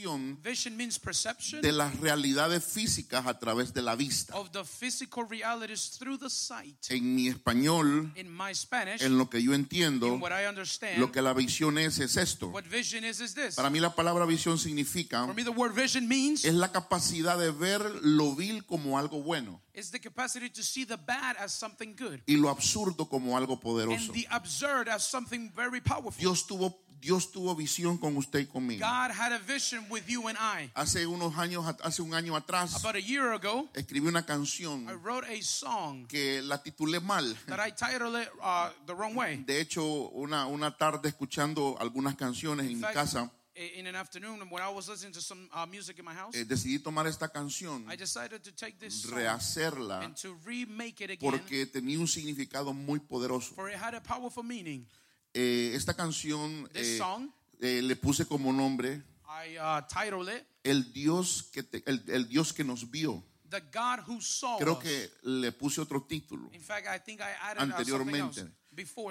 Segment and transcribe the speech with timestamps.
[0.00, 4.34] percepción Vision means perception de las realidades físicas a través de la vista.
[4.36, 6.76] of the physical realities through the sight.
[6.90, 10.98] En mi español, In my Spanish, en lo que yo entiendo, in what I understand,
[10.98, 12.52] lo que la visión es es esto.
[12.72, 13.54] is is this.
[13.56, 17.38] Para mí la palabra visión significa For me, the word vision means es la capacidad
[17.38, 21.52] de ver lo vil como algo bueno is the capacity to see the bad as
[21.52, 24.12] something good y lo absurdo como algo and poderoso.
[24.12, 26.18] the absurd as something very powerful.
[26.18, 28.80] Dios tuvo Dios tuvo visión con usted y conmigo.
[28.86, 30.70] God had a vision with you and I.
[30.74, 34.86] Hace unos años, hace un año atrás, About a year ago, escribí una I canción
[35.02, 37.34] wrote a song que la titulé mal.
[37.46, 39.42] that I titled it uh, the wrong way.
[39.46, 43.30] De hecho, una, una tarde escuchando algunas canciones en In mi casa,
[43.76, 46.44] in an afternoon when I was listening to some uh, music in my house, eh,
[46.44, 51.18] decidí tomar esta canción, I decided to take this rehacerla, and to remake it again,
[51.30, 53.54] porque tenía un significado muy poderoso.
[53.54, 54.86] for it had a powerful meaning.
[55.32, 57.30] Eh, esta canción This eh, song,
[57.60, 59.02] eh, le puse como nombre
[59.46, 59.80] I uh,
[60.28, 63.22] it el Dios que te- el, el Dios que nos vio.
[63.48, 66.50] "The God Who Saw Creo Us." que le puse otro título.
[66.60, 68.50] Fact, I think I added uh, Anteriormente.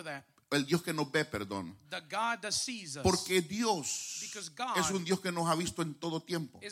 [0.03, 0.23] that.
[0.51, 1.77] El Dios que nos ve, perdón.
[1.89, 4.23] The God that sees us Porque Dios
[4.75, 6.59] es un Dios que nos ha visto en todo tiempo.
[6.59, 6.67] De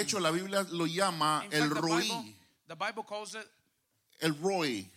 [0.00, 2.36] hecho, la Biblia lo llama In el fact, the Roí, Bible,
[2.68, 3.46] the Bible calls it
[4.20, 4.90] el Roy.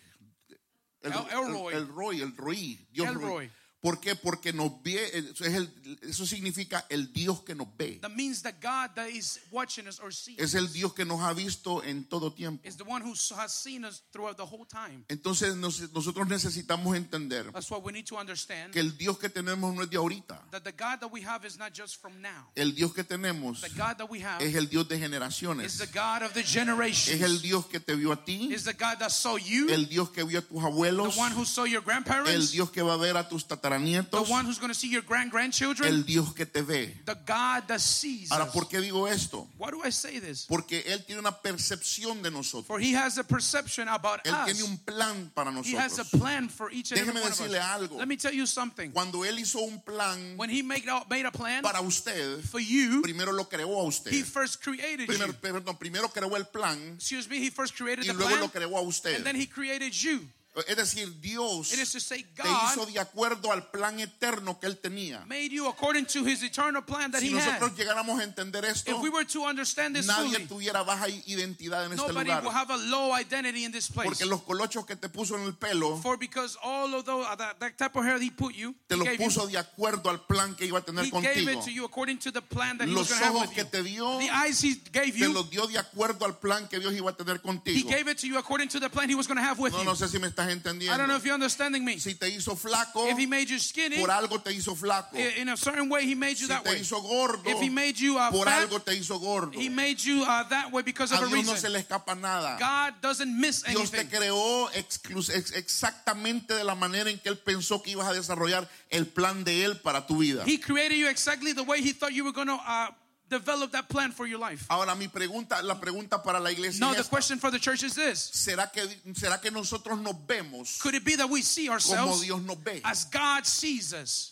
[1.06, 2.88] El, El- el, el Roy, el Roí.
[2.92, 3.14] Dios.
[3.14, 3.52] Roy.
[3.86, 4.16] ¿Por qué?
[4.16, 8.00] Porque nos ve, eso, es el- eso significa el Dios que nos ve.
[8.02, 11.22] that means that God that is watching us or seeing Es el Dios que nos
[11.22, 12.68] ha visto en todo tiempo.
[12.68, 15.06] is the one who has seen us throughout the whole time.
[15.08, 18.74] Entonces nos- nosotros necesitamos entender That's what we need to understand.
[18.74, 20.50] que el Dios que tenemos no es de ahorita.
[20.50, 22.50] that the God that we have is not just from now.
[22.56, 25.78] El Dios que tenemos The God that we have es el Dios de is generaciones.
[25.78, 27.10] the God of the generations.
[27.10, 29.86] Es el Dios que te vio a ti, is the God that saw you, el
[29.88, 32.82] Dios que vio a tus the abuelos, one who saw your el grandparents, Dios que
[32.82, 35.88] va a ver a tus the tataranietos, one who's going to see your grand grandchildren,
[35.94, 36.94] el Dios que te ve.
[37.06, 39.48] the God that sees Ahora, ¿por qué digo esto?
[39.58, 40.46] Why do I say this?
[40.48, 42.66] Porque Él tiene una percepción de nosotros.
[42.68, 44.46] For he has a perception about Él us.
[44.46, 47.40] tiene un plan para He has a plan for each and every Déjeme one of
[47.42, 47.56] us.
[47.56, 47.98] algo.
[47.98, 48.92] Let me tell you something.
[48.92, 52.60] Cuando Él hizo un plan When he made a, made a plan para usted, for
[52.60, 54.12] you, primero lo creó a usted.
[54.12, 55.40] he first created Primero, you.
[55.42, 58.48] perdón, primero creó el plan Excuse me, he first created y the luego plan, lo
[58.50, 59.16] creó a usted.
[59.16, 60.28] and then he created you.
[60.68, 64.68] Es decir, Dios It is to say te hizo de acuerdo al plan eterno que
[64.68, 65.26] Él tenía.
[65.28, 67.78] made you according to his eternal plan that Si he nosotros had.
[67.78, 71.86] llegáramos a entender esto, If we were to understand this nadie fully, tuviera baja identidad
[71.86, 72.42] en este lugar.
[72.44, 74.08] will have a low identity in this place.
[74.08, 77.36] Porque los colochos que te puso en el pelo, For because all of those, uh,
[77.36, 79.58] that, that type of hair he put you, te he los gave you, puso de
[79.58, 81.52] acuerdo al plan que iba a tener he gave contigo.
[81.52, 83.48] it to you according to the plan that he Los was going to have ojos
[83.50, 83.70] with que you.
[83.72, 86.80] te dio, The eyes he gave te you, los dio de acuerdo al plan que
[86.80, 87.90] Dios iba a tener he contigo.
[87.90, 89.80] gave it to you according to the plan he was going to have with No,
[89.80, 89.86] you.
[89.86, 90.72] no sé si me estás I don't know
[91.16, 91.18] entendiendo.
[91.18, 91.98] if you're understanding me.
[92.00, 95.16] Si te hizo flaco, If he made you skinny, por algo te hizo flaco.
[95.18, 96.80] in a certain way, he made you Si that te way.
[96.80, 99.58] hizo gordo, If he made you uh, por fat, algo te hizo gordo.
[99.60, 102.16] he made you uh, that way because of A a Dios no se le escapa
[102.16, 102.58] nada.
[102.60, 104.18] God doesn't miss Dios te anything.
[104.18, 108.68] creó exclus- ex- exactamente de la manera en que Él pensó que ibas a desarrollar
[108.90, 110.44] el plan de Él para tu vida.
[110.46, 112.92] He created you exactly the way he thought you were going to uh,
[113.30, 114.66] develop that plan for your life.
[114.70, 117.10] Ahora mi pregunta, la pregunta para la iglesia Now, the esta.
[117.10, 118.82] question for the church is this ¿Será que,
[119.14, 122.58] ¿Será que nosotros nos vemos Could it be that we see como ourselves Dios nos
[122.58, 122.82] ve?
[122.84, 124.32] as God sees us?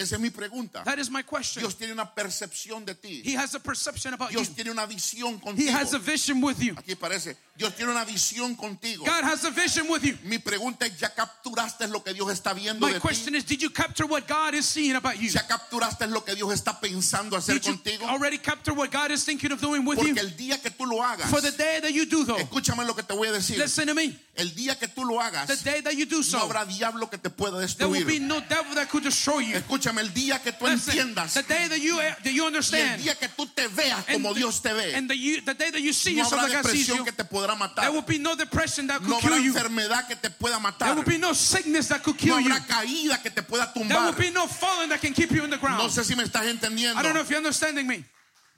[0.00, 0.82] Esa es mi pregunta.
[0.82, 1.60] That is my question.
[1.60, 3.20] Dios tiene una percepción de ti.
[3.22, 6.58] He has a perception about you, Dios tiene una visión He has a vision with
[6.58, 6.74] you.
[6.74, 9.04] Aquí parece, Dios tiene una visión contigo.
[9.04, 10.16] God has a vision with you.
[10.24, 13.38] Mi pregunta es, ¿ya capturaste lo que Dios está viendo My de question ti?
[13.38, 15.28] is Did you capture what God is seeing about you?
[15.28, 18.06] ¿Ya capturaste lo que Dios está pensando hacer Did you contigo?
[18.08, 20.14] already capture what God is thinking of doing with you?
[20.14, 22.86] Porque el día que tú lo hagas, For the day that you do, though, escúchame
[22.86, 23.58] lo que te voy a decir.
[23.58, 24.16] listen to me.
[24.36, 27.10] El día que tú lo hagas, The day that you do no so, habrá diablo
[27.10, 28.20] que te pueda there will be destruir.
[28.22, 29.56] no devil that could destroy you.
[29.56, 32.46] Escúchame, el día que tú Listen, entiendas the day that you that you y el
[32.46, 35.52] understand, día que tú te veas como the, Dios te ve, and the, you, the
[35.52, 37.82] day that you see no habrá like depresión you, que te podrá matar.
[37.82, 39.52] there will be no depression that No could kill you.
[39.52, 42.50] enfermedad que te pueda There will be no sickness that could No kill you.
[42.50, 45.50] habrá caída que te pueda There will be no falling that can keep you in
[45.50, 45.90] the No ground.
[45.92, 48.04] sé si me estás entendiendo, I don't know if you're understanding me,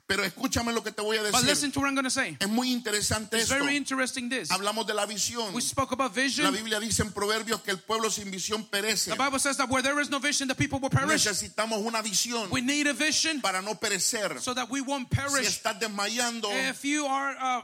[0.05, 2.35] pero escúchame lo que te voy a but listen to what I'm going to say.
[2.39, 3.63] Es muy interesante It's esto.
[3.63, 4.27] very interesting.
[4.29, 5.53] This Hablamos de la visión.
[5.53, 6.53] we spoke about La vision.
[6.53, 9.11] Biblia dice en Proverbios que el pueblo sin visión perece.
[9.11, 11.25] The Bible says that where there is no vision, the people will perish.
[11.25, 14.39] Necesitamos una visión We need a vision para no perecer.
[14.41, 15.47] so that we won't Si perish.
[15.47, 17.61] estás desmayando, If you are uh,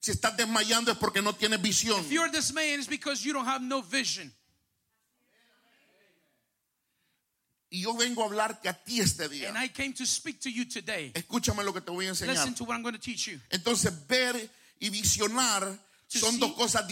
[0.00, 2.00] si estás desmayando es porque no tienes visión.
[2.00, 4.32] if you're dismayed, it's because you don't have no vision.
[7.70, 9.58] Y yo vengo a hablarte a ti este And.
[9.58, 11.12] I came to speak to you today.
[11.14, 12.34] Escúchame lo que te voy a enseñar.
[12.34, 13.38] Listen to what I'm going to teach you.
[13.50, 14.34] Entonces, ver
[14.80, 15.78] y visionar
[16.08, 16.86] To son see dos cosas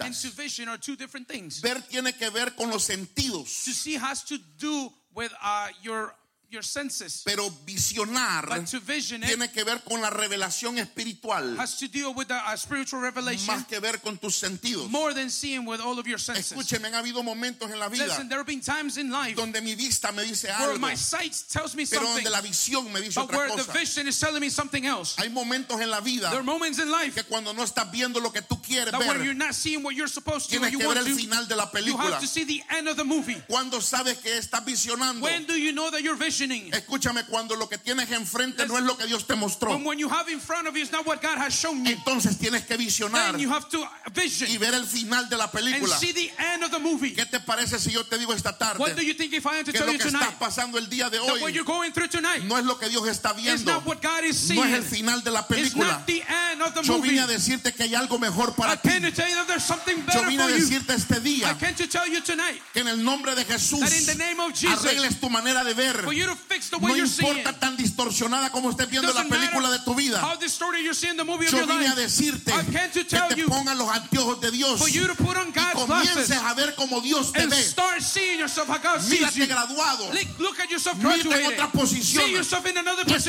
[0.00, 1.60] And to vision are two different things.
[1.62, 3.64] Ver tiene que ver con los sentidos.
[3.64, 6.14] To see has to do with uh, your
[6.50, 7.22] your senses.
[7.24, 11.88] Pero visionar But to vision it tiene que ver con la revelación espiritual, has to
[11.88, 14.88] deal with the uh, spiritual revelation más que ver con tus sentidos.
[14.90, 16.52] more than seeing with all of your senses.
[16.52, 19.60] Escúcheme, han habido momentos en la vida Listen, there have been times in life donde
[19.60, 22.90] mi vista me dice where algo, my sight tells me pero something, donde la visión
[22.92, 25.16] me dice but otra where the vision is telling me something else.
[25.18, 28.20] Hay momentos en la vida There are moments in life que cuando no estás viendo
[28.20, 30.78] lo que tú quieres that when you're not seeing what you're supposed to, tienes you
[30.78, 33.36] que ver el final de la you have to see the end of the movie.
[33.48, 36.37] Cuando sabes que estás visionando, When do you know that you're visioning?
[36.72, 39.98] Escúchame, cuando lo que tienes enfrente no es lo que Dios te mostró, When when
[39.98, 42.64] you have in front of you is not what God has shown you, entonces tienes
[42.66, 45.96] que visionar then you have to vision y ver el final de la and película.
[45.98, 47.14] see the end of the movie.
[47.14, 49.62] ¿Qué te parece si yo te digo esta tarde What do you think if I
[49.62, 51.64] to que tell lo you que está tonight pasando el día de what hoy you're
[51.64, 54.62] going through tonight no es lo que Dios está viendo, not what God is no
[54.62, 54.74] seeing?
[54.74, 55.86] es el final de la película?
[55.98, 57.10] not the end of the Yo movie.
[57.10, 58.88] vine a decirte que hay algo mejor I para ti.
[58.88, 60.54] you there's something Yo vine a you.
[60.58, 63.80] decirte este I día came to tell you tonight que en el nombre de Jesús
[63.80, 66.02] that in the name of Jesus, arregles tu manera de ver.
[66.04, 66.26] for you
[66.80, 70.20] No importa tan distorsionada como estés viendo la película de tu vida.
[71.50, 75.06] Yo vine a decirte que tell te you pongan los anteojos de Dios for you
[75.06, 77.56] to put on y comiences a ver como Dios te ve.
[79.08, 80.12] Mírate graduado.
[80.12, 82.24] Look, look at yourself Mírate en otra posición.
[82.34, 82.60] Esto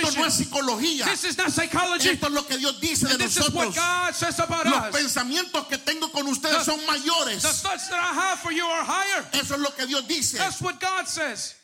[0.02, 0.16] position.
[0.16, 1.06] no es psicología.
[1.06, 2.10] This is not psychology.
[2.10, 3.76] Esto es lo que Dios dice de And this is what nosotros.
[3.76, 4.96] God says about Los us.
[4.96, 7.42] pensamientos que tengo con ustedes The- son mayores.
[7.42, 9.26] The thoughts that I have for you are higher.
[9.34, 10.38] Eso es lo que Dios dice.
[10.38, 11.56] That's what God says.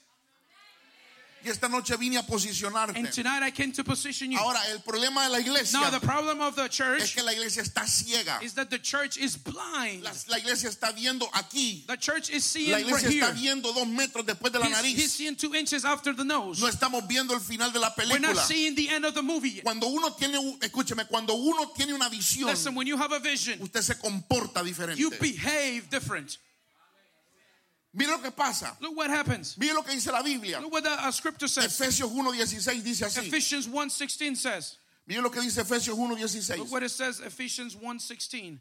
[1.46, 2.98] Y esta noche vine a posicionarte.
[2.98, 4.40] And tonight I came to position you.
[4.40, 7.34] Ahora, el problema de la iglesia Now the problem of the es church que la
[7.34, 8.42] iglesia está ciega.
[8.42, 10.02] is that the church is blind.
[10.04, 11.86] La, la iglesia está viendo aquí.
[11.86, 13.22] The church is seeing La right iglesia here.
[13.26, 15.12] está viendo dos metros después de la He's, he's nariz.
[15.12, 16.60] seeing two inches after the nose.
[16.60, 18.42] No estamos viendo el final de la We're not película.
[18.48, 19.64] seeing the end of the movie yet.
[19.64, 23.60] Cuando uno tiene, escúcheme, cuando uno tiene una visión, Listen, when you have a vision,
[23.62, 24.98] usted se comporta diferente.
[24.98, 26.38] you behave different.
[27.96, 28.76] Mire lo que pasa.
[28.82, 29.58] Look what happens.
[29.58, 30.60] Mire lo que dice la Biblia.
[30.60, 31.66] Look what the uh, scripture says.
[31.80, 33.28] Efesios 1:16 dice así.
[33.28, 34.78] Ephesians 1.16 says.
[35.08, 36.58] Mire lo que dice Efesios 1:16.
[36.58, 38.60] Look what it says, Ephesians 1.16.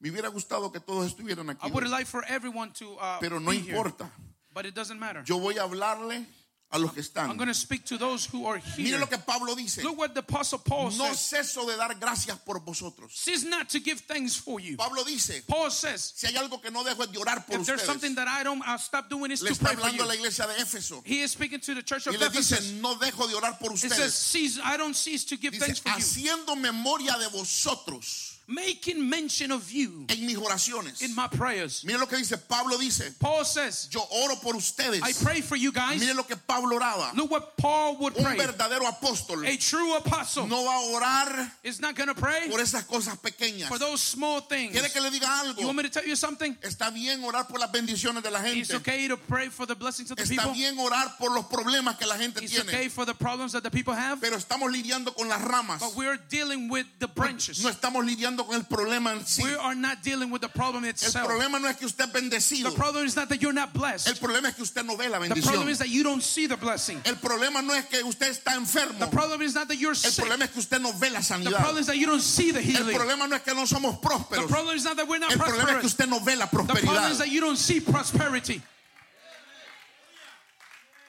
[0.00, 3.38] Me hubiera gustado que todos estuvieran I aquí, would like for everyone to uh, pero
[3.38, 4.10] no be here, importa.
[4.54, 5.22] but it doesn't matter.
[5.26, 6.24] Yo voy a hablarle
[6.72, 7.28] a los que están.
[7.30, 8.98] I'm going to speak to those who are here.
[8.98, 9.82] lo que Pablo dice.
[9.82, 10.98] Look what the apostle Paul says.
[10.98, 11.48] No says.
[11.48, 13.10] ceso de dar gracias por vosotros.
[13.12, 14.76] Cease not to give thanks for you.
[14.76, 17.66] Pablo dice, Paul says, si hay algo que no dejo es de orar por if
[17.66, 17.86] there's ustedes.
[17.86, 20.18] something that I don't I'll stop doing is Le to pray for a la you.
[20.20, 21.02] iglesia de Éfeso.
[21.04, 22.72] He is speaking to the church Y of le dice, Ephesus.
[22.80, 24.14] no dejo de orar por It says, ustedes.
[24.14, 25.96] cease, I don't cease to give Dice, thanks for you.
[25.96, 31.02] haciendo memoria de vosotros Making mention of you en mis oraciones.
[31.02, 31.84] in my prayers.
[31.84, 35.00] Mire lo que dice, Pablo dice, Paul says, yo oro por ustedes.
[35.02, 36.00] I pray for you guys.
[36.00, 37.14] Mire lo que Pablo oraba.
[37.14, 38.36] Look what Paul would Un pray.
[38.36, 42.84] verdadero apóstol A true apostle no va a orar is not to pray por esas
[42.88, 43.68] cosas pequeñas.
[43.68, 44.72] for those small things.
[44.72, 45.60] ¿Quiere que le diga algo?
[45.60, 46.56] You want me to tell you something?
[46.62, 48.58] Está bien orar por las bendiciones de la gente.
[48.60, 50.52] It's okay to pray for the blessings of the Está people.
[50.54, 52.68] bien orar por los problemas que la gente It's tiene.
[52.68, 54.20] okay for the problems that the people have.
[54.20, 55.78] Pero estamos lidiando con las ramas.
[55.80, 57.62] But we're dealing with the branches.
[57.62, 59.42] No estamos lidiando con el problema en sí.
[59.42, 61.26] We are not dealing with the problem El itself.
[61.26, 62.70] problema no es que usted es bendecido.
[62.70, 64.20] The problem is not that you're not El blessed.
[64.20, 65.68] problema es que usted no ve la The problem bendición.
[65.70, 67.00] is that you don't see the blessing.
[67.04, 68.98] El problema no es que usted está enfermo.
[68.98, 71.24] The problem is not that you're El problema es que usted no ve la The
[71.26, 71.60] sanidad.
[71.60, 74.06] problem is that you don't see the El problema no es que no somos The
[74.08, 74.48] prósperos.
[74.48, 76.50] problem is not that we're not El problema es que usted no ve la The
[76.56, 77.10] problem prosperidad.
[77.12, 78.62] is that you don't see prosperity.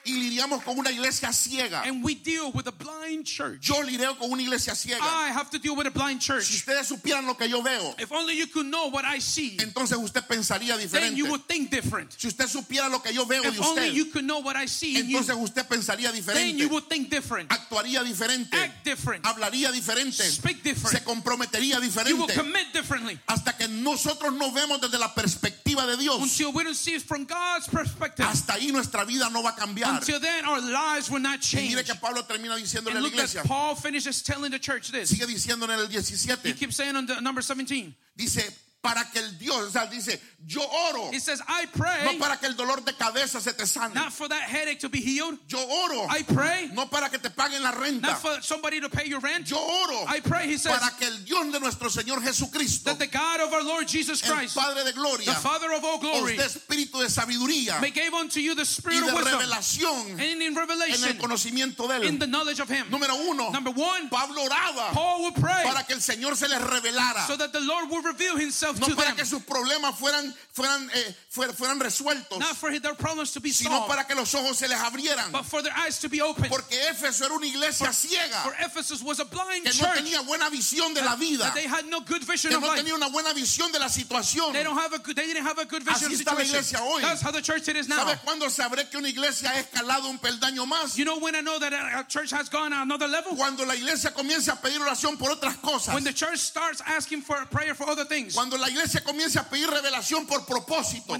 [0.04, 1.82] Y lidiamos con una iglesia ciega.
[1.84, 3.60] And we deal with a blind church.
[3.60, 5.00] Yo lidio con una iglesia ciega.
[5.00, 6.50] I have to deal with a blind Si church.
[6.50, 9.96] ustedes supieran lo que yo veo, If only you could know what I see, entonces
[9.98, 11.30] usted pensaría then you diferente.
[11.30, 12.12] would think different.
[12.18, 14.56] Si usted supiera lo que yo veo de If only usted, you could know what
[14.56, 16.58] I see in you, entonces usted pensaría then diferente.
[16.58, 18.56] you would think different, Actuaría diferente.
[18.56, 20.22] act different, Hablaría diferente.
[20.24, 21.04] speak Se different.
[21.04, 22.34] comprometería You will diferente.
[22.34, 23.18] commit differently.
[23.28, 26.20] Hasta que nosotros no vemos desde la perspectiva de Dios.
[26.20, 28.26] Until we don't see it from God's perspective.
[28.26, 29.91] Hasta ahí nuestra vida no va a cambiar.
[29.96, 31.84] Until then, our lives will not Y change.
[31.84, 33.42] que Pablo termina diciéndole a And la look at iglesia.
[33.44, 35.10] Paul finishes telling the church this.
[35.10, 37.94] Sigue diciendo en el He keeps saying on the number 17.
[38.16, 38.50] Dice,
[38.82, 40.60] para que el Dios, o sea, dice, yo
[40.90, 41.10] oro.
[41.12, 43.94] He says, I No pray para que el dolor de cabeza se te sane.
[43.94, 45.38] not for that headache to be healed.
[45.46, 46.06] Yo oro.
[46.10, 48.02] I pray No para que te paguen la renta.
[48.02, 49.48] not for somebody to pay your rent.
[49.48, 50.04] Yo oro.
[50.08, 53.40] I pray, he says, Para que el Dios de nuestro Señor Jesucristo, that the God
[53.40, 56.36] of our Lord Jesus el Christ, Padre de the gloria, Father of all os glory,
[56.36, 60.42] dé espíritu de sabiduría may give unto you the spirit of wisdom revelación and in
[60.42, 62.18] en el revelation conocimiento de in Él.
[62.18, 62.86] the knowledge of Him.
[62.90, 66.58] Número uno, Number one, Pablo oraba Paul would pray para que el Señor se les
[66.60, 67.28] revelara.
[67.28, 69.16] so that the Lord will reveal Himself himself no to para them.
[69.16, 73.50] que sus problemas fueran, fueran, eh, fuer- fueran resueltos, Not for their problems to be
[73.52, 75.30] sino solved, para que los ojos se les abrieran.
[75.32, 76.50] but for their eyes to be opened.
[76.50, 80.20] Porque Éfeso era una iglesia ciega For Ephesus was a blind que no church tenía
[80.26, 82.82] buena visión de la vida, they had no good vision que of no life.
[82.82, 84.52] tenía una buena visión de la situación.
[84.52, 86.42] They don't have a good, they didn't have a good vision Así of está la
[86.44, 87.02] iglesia hoy.
[87.02, 88.04] That's how the church it is now.
[88.04, 90.96] ¿Sabes cuándo sabré que una iglesia ha escalado un peldaño más?
[90.96, 93.36] You know when I know that a a church has gone another level?
[93.36, 95.94] Cuando la iglesia comienza a pedir oración por otras cosas.
[95.94, 98.34] When the church starts asking for prayer for other things.
[98.34, 101.12] Cuando la iglesia comienza a pedir revelación por propósito.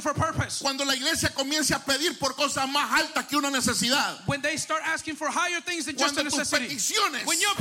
[0.00, 0.62] For purpose.
[0.62, 4.26] Cuando la iglesia comienza a pedir por cosas más altas que una necesidad.
[4.26, 6.74] When they start asking for higher things than just a Cuando tus necessity.
[6.74, 7.54] peticiones When your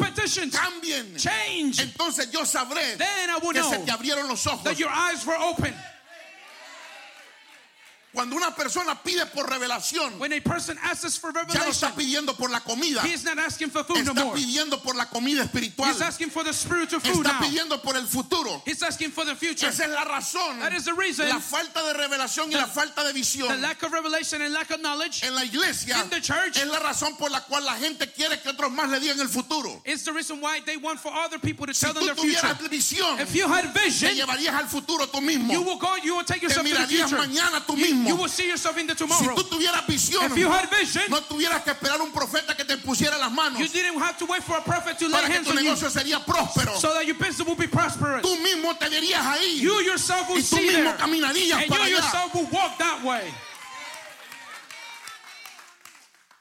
[0.50, 4.64] cambien, change, entonces yo sabré then I will que se te abrieron los ojos.
[4.64, 5.74] that your eyes were open.
[8.14, 11.96] Cuando una persona pide por revelación, When a person asks for ya no revelation, está
[11.96, 14.36] pidiendo por la comida, he is not asking for food no está more.
[14.40, 17.42] pidiendo por la comida espiritual, He's asking for the spiritual food está now.
[17.42, 18.62] pidiendo por el futuro.
[18.66, 19.68] He's asking for the future.
[19.68, 20.60] Esa es la razón.
[20.60, 21.28] That is the reason.
[21.28, 24.70] La falta de revelación y la falta de The visión lack of revelation and lack
[24.70, 27.74] of knowledge en la iglesia in the church es la razón por la cual la
[27.78, 29.82] gente quiere que otros más le digan el futuro.
[29.86, 32.48] is the reason why they want for other people to Si tell them their future.
[32.70, 35.52] visión, If you had te vision, llevarías al futuro tú mismo.
[35.52, 37.18] you will go, you will take Te yourself to the mirarías future.
[37.28, 38.10] mañana tú You, mismo.
[38.10, 39.36] you will see yourself in the Si tomorrow.
[39.36, 42.78] tú tuvieras visión, If you had vision, no tuvieras que esperar un profeta que te
[42.78, 45.36] pusiera las manos you didn't have to wait for a prophet to lay para que
[45.36, 46.76] hands tu on you negocio sería próspero.
[46.78, 48.22] so that your business will be prosperous.
[48.22, 50.98] Tú mismo te verías ahí You yourself will y tú see mismo there.
[50.98, 52.04] caminarías And para you allá.
[52.04, 53.34] yourself will walk that way.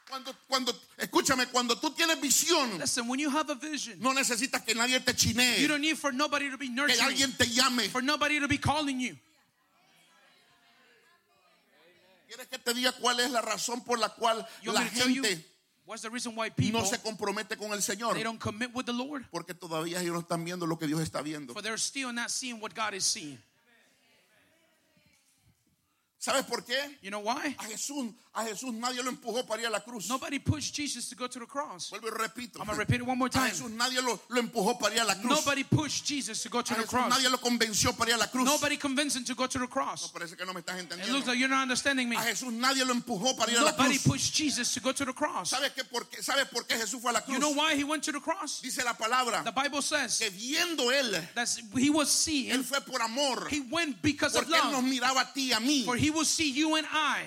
[0.09, 4.63] Cuando, cuando, escúchame, cuando tú tienes visión, Listen, when you have a vision, no necesitas
[4.63, 7.45] que nadie te you chinee, don't need for nobody to be que nurturing, alguien te
[7.45, 7.89] llame.
[7.89, 9.15] for nobody to be calling you.
[12.33, 15.45] ¿Quieres que te diga cuál es la razón por la cual la gente
[15.85, 18.15] what's the reason why people no se compromete con el Señor?
[18.15, 19.23] they don't commit with the Lord?
[19.29, 21.53] Porque todavía ellos no están viendo lo que Dios está viendo.
[21.53, 23.37] For they're still not seeing what God is seeing.
[26.17, 26.97] ¿Sabes por qué?
[27.03, 27.55] You know why?
[27.59, 30.09] A Jesús, a Jesús nadie lo empujó para ir a la cruz.
[30.09, 31.91] Nobody pushed Jesus to go to the cross.
[31.91, 32.59] Vuelvo y repito.
[32.59, 33.51] I'm gonna repeat it one more A time.
[33.51, 35.29] Jesús nadie lo, lo empujó para ir a la cruz.
[35.29, 37.09] Nobody pushed Jesus to go to A the Jesús cross.
[37.11, 38.45] nadie lo convenció para ir a la cruz.
[38.45, 40.11] Nobody convinced him to go to the cross.
[40.11, 41.13] Parece que no me estás It entendiendo.
[41.13, 42.15] looks like you're not understanding me.
[42.15, 44.03] A Jesús nadie lo empujó para ir a la Nobody cruz.
[44.07, 45.51] pushed Jesus to go to the cross.
[45.51, 47.35] ¿Sabes, qué, por qué, ¿Sabes por qué Jesús fue a la cruz?
[47.35, 48.61] You know why he went to the cross?
[48.61, 51.47] Dice la palabra The Bible says que viendo él, that
[51.77, 53.47] he was él seeing, fue por amor.
[53.51, 54.85] he went because of Porque él nos love.
[54.85, 55.85] miraba a ti y a mí.
[55.85, 57.21] For he will see you and I.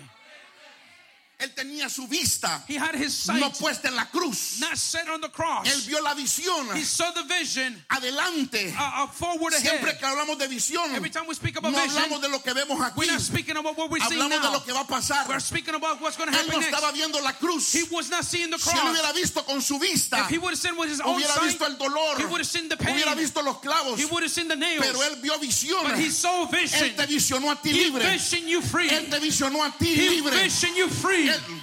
[1.39, 4.59] Él tenía su vista He had his sight no puesta en la cruz.
[4.59, 5.87] not set on the Él cross.
[5.87, 8.73] vio la visión He saw the vision adelante.
[8.79, 9.99] uh, forward Siempre ahead.
[9.99, 12.55] que hablamos de visión, Every time we speak about no vision, hablamos de lo que
[12.55, 12.97] vemos aquí.
[12.97, 14.53] we're not speaking about what we're seeing Hablamos de now.
[14.55, 15.29] lo que va a pasar.
[15.29, 16.95] We're speaking about what's going to Él no happen estaba next.
[16.97, 17.71] viendo la cruz.
[17.73, 18.97] He was not seeing the Si él cross.
[18.97, 21.45] hubiera visto con su vista, If he would have seen with his own hubiera sight,
[21.53, 22.95] visto el dolor, he would have seen the pain.
[22.97, 24.83] hubiera visto los clavos, He would have seen the nails.
[24.87, 25.83] pero él vio visión.
[25.85, 26.97] But he saw Él vision.
[26.97, 28.19] te visionó a ti He libre.
[28.49, 28.89] you free.
[28.89, 30.31] Él te visionó a ti He libre.
[30.43, 31.26] visioned you free.
[31.29, 31.61] Él-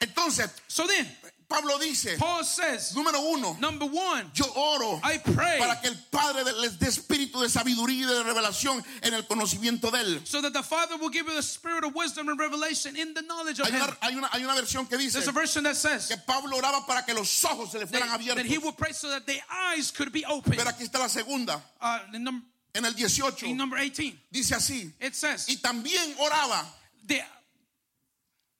[0.00, 1.06] Entonces, So then,
[1.48, 5.96] Pablo dice, Paul says, número uno, number one, yo oro I pray para que el
[6.10, 10.20] Padre les dé espíritu de sabiduría y de revelación en el conocimiento de Él.
[10.26, 13.22] so that the Father will give you the spirit of wisdom and revelation in the
[13.22, 13.82] knowledge of Hay Him.
[13.82, 16.56] una, hay una- hay una versión que dice There's a version that says que Pablo
[16.58, 18.46] oraba para que los ojos se le fueran that, that abiertos.
[18.46, 20.52] He will pray so that their eyes could be open.
[20.54, 22.44] Pero aquí está la segunda, Uh, in, num-
[22.78, 26.64] en el 18, in number 18, dice así, it says, y también oraba
[27.06, 27.22] the,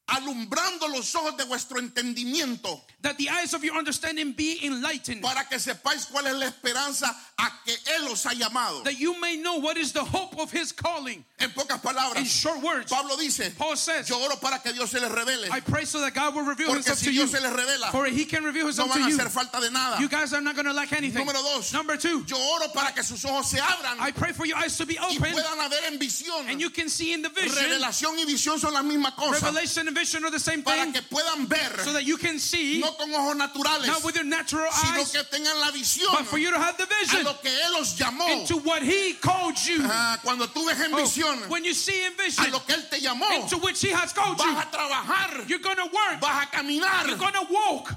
[0.08, 5.44] alumbrando los ojos de vuestro entendimiento that the eyes of your understanding be enlightened, para
[5.48, 8.82] que sepáis cuál es la esperanza a que Él os ha llamado.
[8.84, 11.24] that you may know what is the hope of His calling.
[11.38, 14.90] En pocas In palabras, short words, Pablo dice, Paul says, yo oro para que Dios
[14.90, 17.26] se les revele, I pray so that God will reveal porque Himself si to you.
[17.26, 19.16] Dios se les revela, For He can reveal no Himself van to a you.
[19.16, 20.00] hacer falta de nada.
[20.00, 21.24] You guys are not going to lack anything.
[21.24, 21.72] Número dos.
[21.72, 24.76] Number two, Yo oro para que sus ojos se abran I pray for your eyes
[24.78, 26.48] to be y open puedan haber en visión.
[26.48, 27.52] and you can see in the vision.
[27.62, 29.42] Revelación y visión son las mismas cosas.
[29.42, 32.38] Revelation and vision are the same Para thing que puedan ver, so that you can
[32.38, 36.10] see no con ojos naturales, not with your natural sino eyes que tengan la visión
[36.16, 38.28] but for you to have the a vision lo que Él os llamó.
[38.28, 39.78] into what he called you.
[39.82, 42.74] Ah, cuando tú ves en Oh, visión when you see in a vision lo que
[42.74, 46.20] Él te llamó, into which he has called you, a trabajar, you're going to work,
[46.20, 47.92] vas a caminar you're going to walk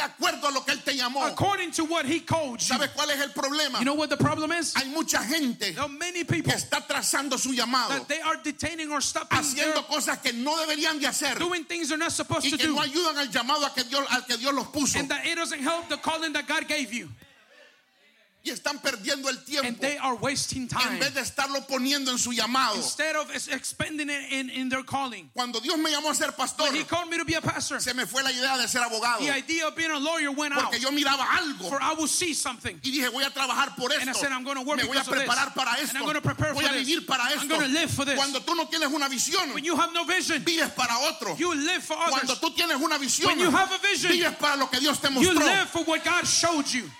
[0.00, 1.26] de acuerdo a lo que Él te llamó.
[1.26, 2.74] according to what he called you.
[2.74, 3.78] ¿Sabes cuál es el problema?
[3.78, 4.74] You know what the problem is?
[4.74, 9.00] Hay mucha gente many people que está trazando su llamado, that they are detaining or
[9.02, 12.56] stopping haciendo cosas que no deberían de hacer doing things they're not supposed y to
[12.56, 14.98] que do no ayudan al llamado a que Dios, al que Dios los puso.
[14.98, 17.08] and that it doesn't help the calling that God gave you.
[18.42, 22.10] Y están perdiendo el and tiempo they are wasting en time vez de estarlo poniendo
[22.10, 22.76] en su llamado.
[22.76, 25.28] instead of ex- expending it in, in their calling.
[25.34, 27.80] Cuando Dios me llamó a ser pastor, When He called me to be a pastor,
[27.80, 29.18] se me fue la idea de ser abogado.
[29.20, 30.62] the idea of being a lawyer went out.
[30.70, 32.80] Porque yo miraba algo For I will see something.
[32.82, 34.20] y dije, voy a trabajar por And I esto.
[34.22, 35.08] said, I'm work Me voy a this.
[35.08, 35.98] preparar para And esto.
[35.98, 36.86] I'm gonna prepare Voy for a this.
[36.88, 37.48] vivir para I'm esto.
[37.48, 38.16] gonna live for this.
[38.16, 41.36] Cuando tú no tienes una visión, When you have no vision, vives para otro.
[41.36, 44.56] you live for Cuando tú tienes una visión, When you have a vision, vives para
[44.56, 45.44] lo que Dios te You mostró.
[45.44, 46.90] live for what God showed you.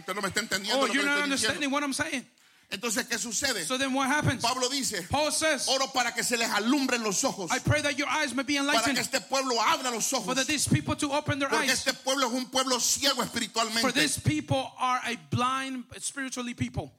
[0.00, 1.92] Usted no me está entendiendo Oh, lo que you're le not estoy understanding what I'm
[1.94, 2.26] saying.
[2.72, 3.64] Entonces, ¿qué sucede?
[3.64, 4.42] So then what happens?
[4.42, 7.98] Pablo dice, Paul says, oro para que se les alumbren los ojos, I pray that
[7.98, 10.68] your eyes may be para enlightened, que este pueblo abra los for ojos, that these
[10.68, 11.84] people to open their porque eyes.
[11.84, 13.92] este pueblo es un pueblo ciego For espiritualmente.
[13.94, 16.92] these people are a blind spiritually people.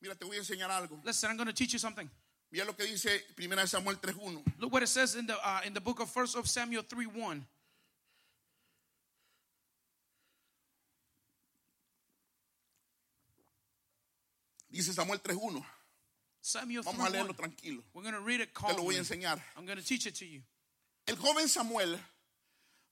[0.00, 1.00] Mira, te voy a enseñar algo.
[1.04, 2.08] Listen, I'm going to teach you something.
[2.52, 4.42] Mira lo que dice 1 Samuel 3.1.
[4.58, 7.42] Look what it says in the uh, in the book of First of Samuel 3:1.
[14.70, 15.64] Dice Samuel 3.1.
[16.40, 17.36] Samuel Vamos a leerlo 3:1.
[17.36, 17.82] tranquilo.
[17.92, 19.40] We're going to read it Te lo voy a enseñar.
[19.56, 20.42] I'm going to teach it to you.
[21.06, 21.98] El joven Samuel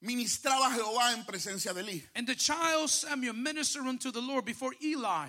[0.02, 2.02] ministraba a Jehová en presencia de Elí.
[2.14, 5.28] And the child Samuel ministered unto the Lord before Eli,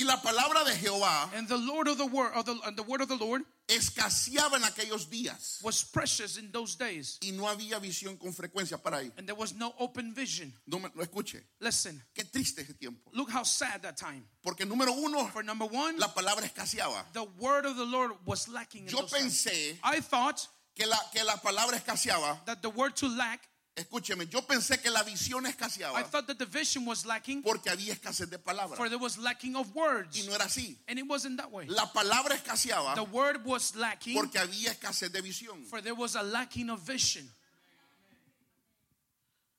[0.00, 2.82] Y la palabra de Jehová and the Lord of the word of the, and the
[2.82, 5.62] word of the Lord escaseaba en aquellos días.
[5.62, 9.12] was precious in those days, Y no había visión con frecuencia para ahí.
[9.18, 10.52] and there was no open vision.
[10.66, 11.42] No me lo escuche.
[11.60, 13.10] Listen, Qué triste ese tiempo.
[13.12, 14.24] look how sad that time.
[14.42, 17.04] Porque número uno, For number one, la palabra escaseaba.
[17.12, 19.44] the word of the Lord was lacking in Yo those times.
[19.44, 22.44] pensé I thought que la, que la palabra escaseaba.
[22.46, 23.40] that the word to lack,
[23.80, 27.70] Escúcheme, yo pensé que la visión I escaseaba thought that the vision was lacking, porque
[27.70, 28.76] había escasez de palabras.
[28.76, 30.76] for there was lacking of Y words, no era así.
[30.88, 31.66] and it wasn't that way.
[31.66, 35.64] La palabra escaseaba The word was lacking, porque había escasez de visión.
[35.66, 37.28] for there was a lacking of vision.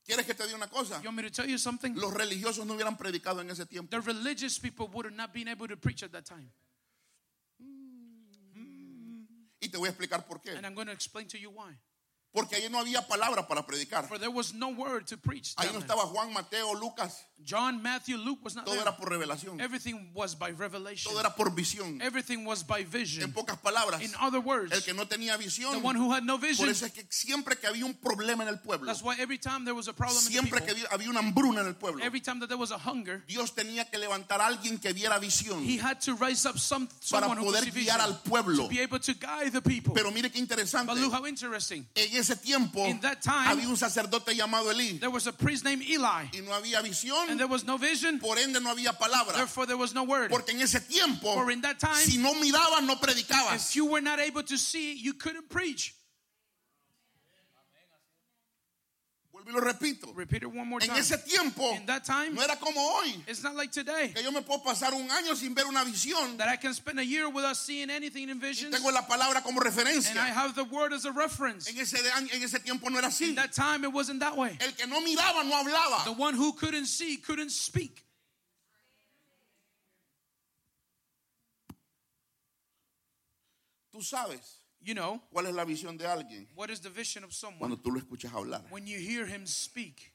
[0.06, 1.00] ¿Quieres que te diga una cosa?
[1.02, 1.94] You want me to tell you something?
[1.96, 3.90] Los religiosos no hubieran predicado en ese tiempo.
[3.90, 6.52] The religious people would have not been able to preach at that time.
[9.64, 10.56] Y te voy a explicar por qué.
[10.58, 11.78] And I'm going to explain to you why.
[12.32, 14.08] Porque ahí no había palabra para predicar.
[14.08, 15.54] For there was no word to preach.
[15.58, 17.26] Ahí no estaba Juan, Mateo, Lucas.
[17.46, 18.82] John, Matthew, Luke was not Todo there.
[18.88, 19.60] era por revelación.
[19.62, 21.12] Everything was by revelation.
[21.12, 22.02] Todo era por visión.
[22.02, 23.32] Everything was by En vision.
[23.34, 26.48] pocas palabras, In other words, el que no tenía the one who had no Por
[26.48, 26.70] vision.
[26.70, 29.66] eso es que siempre que había un problema en el pueblo, That's why every time
[29.66, 32.22] there was a problem in the siempre que había una hambruna en el pueblo, every
[32.22, 35.78] time that there was a hunger, Dios tenía que levantar a alguien que visión he
[35.78, 38.64] had to raise up some para someone who could poder guiar vision al pueblo.
[38.64, 39.94] to be able to guide the people.
[39.94, 40.88] Pero mire qué interesante.
[40.94, 41.86] But look how interesting.
[41.96, 45.64] En ese tiempo In that time, había un sacerdote llamado Elí There was a priest
[45.64, 48.20] named Eli, y no había visión, and there was no vision.
[48.20, 49.34] por ende no había palabra.
[49.34, 50.30] Therefore, there was no word.
[50.30, 52.96] Porque en ese tiempo, For in that time, si no mirabas, no
[53.54, 55.96] If you were not able to see, you couldn't preach.
[59.44, 60.14] Vuelvo y lo repito.
[60.16, 61.00] Repeat it one more En time.
[61.00, 64.32] ese tiempo, In that time, no era como hoy, it's not like today que yo
[64.32, 67.28] me puedo pasar un año sin ver una visión that I can spend a year
[67.30, 70.14] without seeing anything in y visions, tengo la palabra como and I referencia.
[70.34, 71.68] have the word as a reference.
[71.70, 73.30] En ese, en ese tiempo no era así.
[73.30, 74.58] In that time, it wasn't that way.
[74.60, 76.18] El que no miraba no The hablaba.
[76.20, 78.04] one who couldn't see couldn't speak.
[83.92, 87.34] Tú sabes You know, cuál es la visión de alguien what is the vision of
[87.34, 88.64] someone cuando tú lo escuchas hablar.
[88.72, 90.12] when you hear him speak?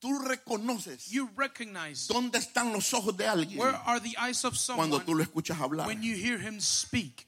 [0.00, 4.54] Tú reconoces You recognize dónde están los ojos de alguien where are the eyes of
[4.74, 5.86] cuando someone tú lo escuchas hablar.
[5.86, 7.26] when you hear him speak.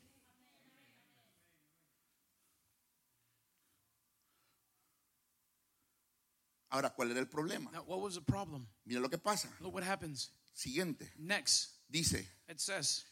[6.70, 7.70] Ahora, ¿cuál era el problema?
[7.72, 8.66] Now, what was the problem?
[8.84, 9.48] Mira lo que pasa.
[9.60, 10.30] Look what happens.
[10.52, 11.10] Siguiente.
[11.18, 13.04] Next, Dice, it says,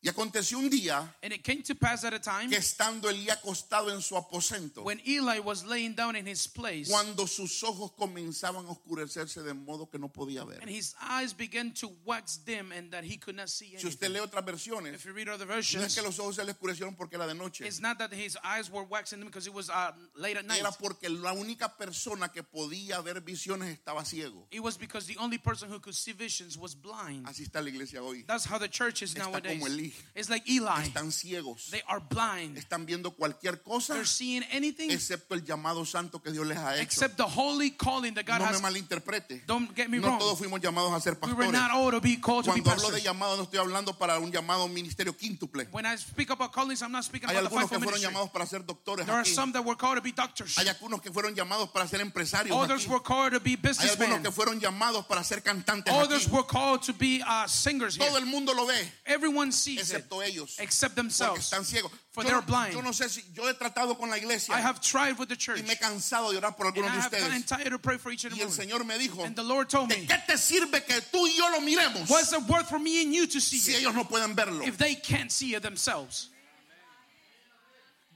[0.00, 3.28] y aconteció un día And it came to pass at a time que estando Elí
[3.30, 7.92] acostado en su aposento, when Eli was laying down in his place, cuando sus ojos
[7.96, 10.60] comenzaban a oscurecerse de modo que no podía ver.
[10.60, 14.10] and his eyes began to wax dim, and that he could not see Si usted
[14.10, 16.52] lee otras versiones, If you read other no es versions, que los ojos se le
[16.52, 17.66] oscurecieron porque era de noche.
[17.66, 19.92] it's not that his eyes were waxing dim because it was uh.
[20.16, 24.46] Era porque la única persona que podía ver visiones estaba ciego.
[24.50, 27.26] It was because the only person who could see visions was blind.
[27.26, 28.22] Así está la iglesia hoy.
[28.26, 29.58] That's how the church is Está nowadays.
[29.58, 30.10] como Eli.
[30.14, 30.82] It's like Eli.
[30.84, 31.70] Están ciegos.
[31.70, 32.56] They are blind.
[32.58, 36.74] Están viendo cualquier cosa They're seeing anything excepto el llamado santo que Dios les ha
[36.74, 36.82] hecho.
[36.82, 38.62] except the holy calling that God No me has.
[38.62, 39.44] malinterprete.
[39.46, 40.18] Don't get me No wrong.
[40.18, 41.52] todos fuimos llamados a ser We were pastores.
[41.52, 43.04] not all to be called to be Cuando hablo de pastors.
[43.04, 45.68] llamado no estoy hablando para un llamado ministerio quíntuple.
[45.72, 48.08] When I speak about callings, I'm not speaking Hay about the algunos que fueron ministry.
[48.12, 49.34] llamados para ser doctores There are aquí.
[49.34, 50.56] some that were called to be doctors.
[50.58, 52.90] Hay algunos que fueron llamados para ser empresarios Others aquí.
[52.90, 54.22] were called to be Hay algunos businessmen.
[54.22, 56.32] que fueron llamados para ser cantantes Others aquí.
[56.34, 58.06] were called to be uh, singers here.
[58.08, 58.76] Todo el mundo lo ve.
[59.06, 59.77] Everyone sees.
[59.78, 60.56] It excepto ellos.
[60.58, 61.50] except Porque themselves.
[61.50, 61.90] están ciegos.
[62.12, 62.74] For Yo, they're blind.
[62.74, 65.36] yo no sé si yo he tratado con la iglesia I have tried with the
[65.36, 67.46] church y me he cansado de orar por and algunos I de have gotten ustedes.
[67.46, 68.56] tired to pray for each and Y every el one.
[68.56, 71.36] Señor me dijo, And the Lord told ¿de me, qué te sirve que tú y
[71.36, 73.94] yo lo miremos what's it worth for me and you to see si it ellos
[73.94, 74.66] no pueden verlo?
[74.66, 76.30] if they can't see it themselves?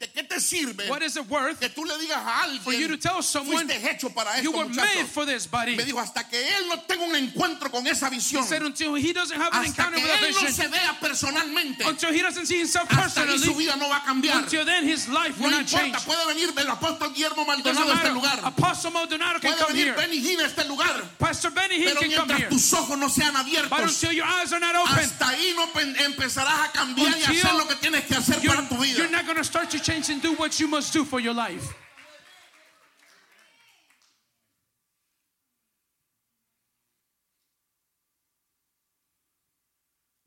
[0.02, 2.88] ¿De qué te sirve What is it worth que tú le digas a for you
[2.88, 4.98] to alguien tell someone fuiste hecho para you esto, were muchacho?
[4.98, 5.76] made for this, buddy?
[5.76, 8.96] Me dijo, hasta que él no tenga un encuentro con esa He visión, said until
[8.96, 12.12] he doesn't have an hasta encounter que with él no vision, se vea personalmente, until
[12.12, 14.38] he doesn't see himself hasta ahí su personally, vida no va a cambiar.
[14.42, 15.94] until then his life No will not change.
[16.04, 18.40] puede venir el apóstol Guillermo Maldonado a este lugar.
[18.42, 19.94] Apostle Maldonado can Puede come venir here.
[19.96, 21.00] Benny Hinn a este lugar.
[21.20, 22.48] Pastor Benny Hinn Pero can come mientras here.
[22.50, 25.70] tus ojos no sean But abiertos, until your eyes are not open, hasta ahí no
[26.04, 28.96] empezarás a cambiar y hacer lo que tienes que hacer para tu vida.
[28.98, 31.34] you're not going to start to change and do what you must do for your
[31.34, 31.74] life.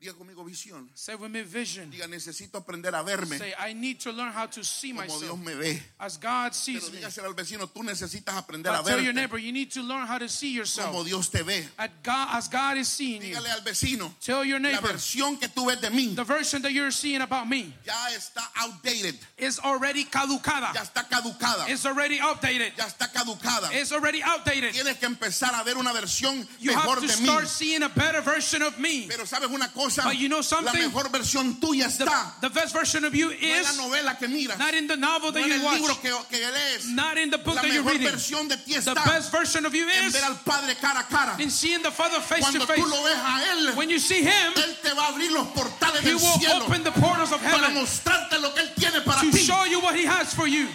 [0.06, 0.88] Diga conmigo visión.
[0.94, 1.90] Say with me vision.
[1.90, 5.20] Diga, necesito aprender a verme Say, I need to learn how to see como myself
[5.22, 5.82] Dios me ve.
[5.98, 6.98] as God Pero sees me.
[7.00, 10.06] dígaselo al vecino, tú necesitas aprender a But tell your neighbor, you need to learn
[10.06, 11.64] how to see como yourself Dios te ve.
[11.76, 13.34] at God, as God is seeing you.
[13.34, 16.62] Dígale al vecino, Tell your la neighbor, versión que tú ves de mí the version
[16.62, 20.72] that you're seeing about me ya está outdated, is already caducada.
[20.72, 22.74] ya está caducada, It's already outdated.
[22.78, 23.72] ya está caducada.
[23.72, 24.72] It's already outdated.
[24.72, 27.26] Tienes que empezar a ver una versión You mejor have to de mí.
[27.26, 29.06] start seeing a better version of me.
[29.08, 30.80] Pero sabes una cosa, But you know la something?
[30.80, 32.40] mejor versión tuya The, está.
[32.40, 34.96] the best version of you No en la is novela que miras, not in the
[34.96, 36.88] novel no that en you el libro watch, que, que lees.
[36.90, 38.08] not in the book La that you're mejor reading.
[38.12, 41.00] versión de ti The está best version of you en is ver al Padre cara
[41.00, 41.36] a cara.
[41.40, 42.80] in seeing the Father face to Cuando tú face.
[42.90, 46.00] lo ves a Él, When you see Him, Él te va a abrir los portales
[46.02, 49.00] He del will cielo open the portals of para heaven mostrarte lo que Él tiene
[49.02, 49.38] para to ti.
[49.38, 50.68] show you what He has for you.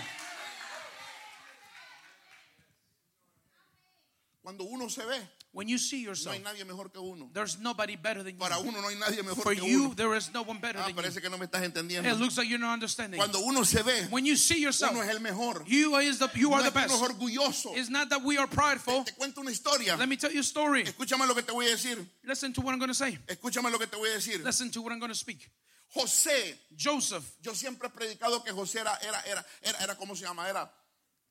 [4.41, 5.21] Cuando uno se ve,
[5.53, 7.29] When you see no yourself, hay nadie mejor que uno.
[7.33, 8.69] there's nobody better than Para you.
[8.69, 9.95] uno no hay nadie mejor For que you, uno.
[9.95, 11.01] there is no one better Ah, than you.
[11.01, 12.07] parece que no me estás entendiendo.
[12.09, 13.17] It looks like you're not understanding.
[13.19, 15.65] Cuando uno se ve, When you see yourself, uno es el mejor.
[15.67, 16.93] you is the you No are the uno best.
[16.95, 17.75] es orgulloso.
[17.75, 19.03] It's not that we are prideful.
[19.03, 19.97] Te cuento una historia.
[19.97, 20.83] Let me tell you a story.
[20.83, 21.97] Escúchame lo que te voy a decir.
[22.23, 23.19] Listen to what I'm going to say.
[23.27, 24.41] Escúchame lo que te voy a decir.
[24.45, 25.49] Listen to what I'm going to speak.
[25.93, 27.25] José, Joseph.
[27.41, 30.47] yo siempre he predicado que José era, era, era, era, era ¿cómo se llama?
[30.47, 30.71] Era,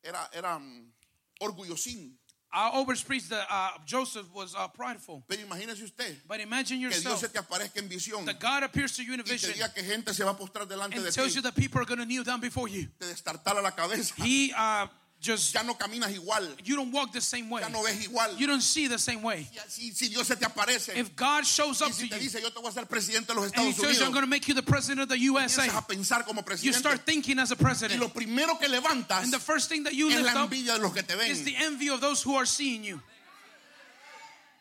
[0.02, 0.92] era, era mm,
[1.40, 2.18] orgullosín.
[2.52, 5.22] I always preach that uh, Joseph was uh, prideful.
[5.28, 8.64] Pero imagínese usted But imagine que Dios yourself se te aparezca en visión that God
[8.64, 10.66] appears to you in a y te vision diga que gente se va a postrar
[10.66, 12.88] delante and de tells ti, you that people are going to kneel down before you.
[12.98, 14.14] te destartala la cabeza.
[14.18, 14.86] He uh,
[15.20, 17.60] just, Ya no caminas igual, you don't walk the same way.
[17.62, 18.38] ya no ves igual.
[18.38, 19.46] You don't see the same way.
[19.52, 22.40] Y así, si Dios se te aparece If God shows up to si you dice
[22.40, 24.30] yo te voy a ser presidente de los and He tells you, I'm going to
[24.30, 27.56] make you the president of the USA, a pensar como you start thinking as a
[27.56, 28.00] president.
[28.00, 30.76] lo primero que levantas And the first thing that you es lift la up envidia
[30.76, 31.30] de los que te ven.
[31.30, 33.00] is the envy of those who are seeing you.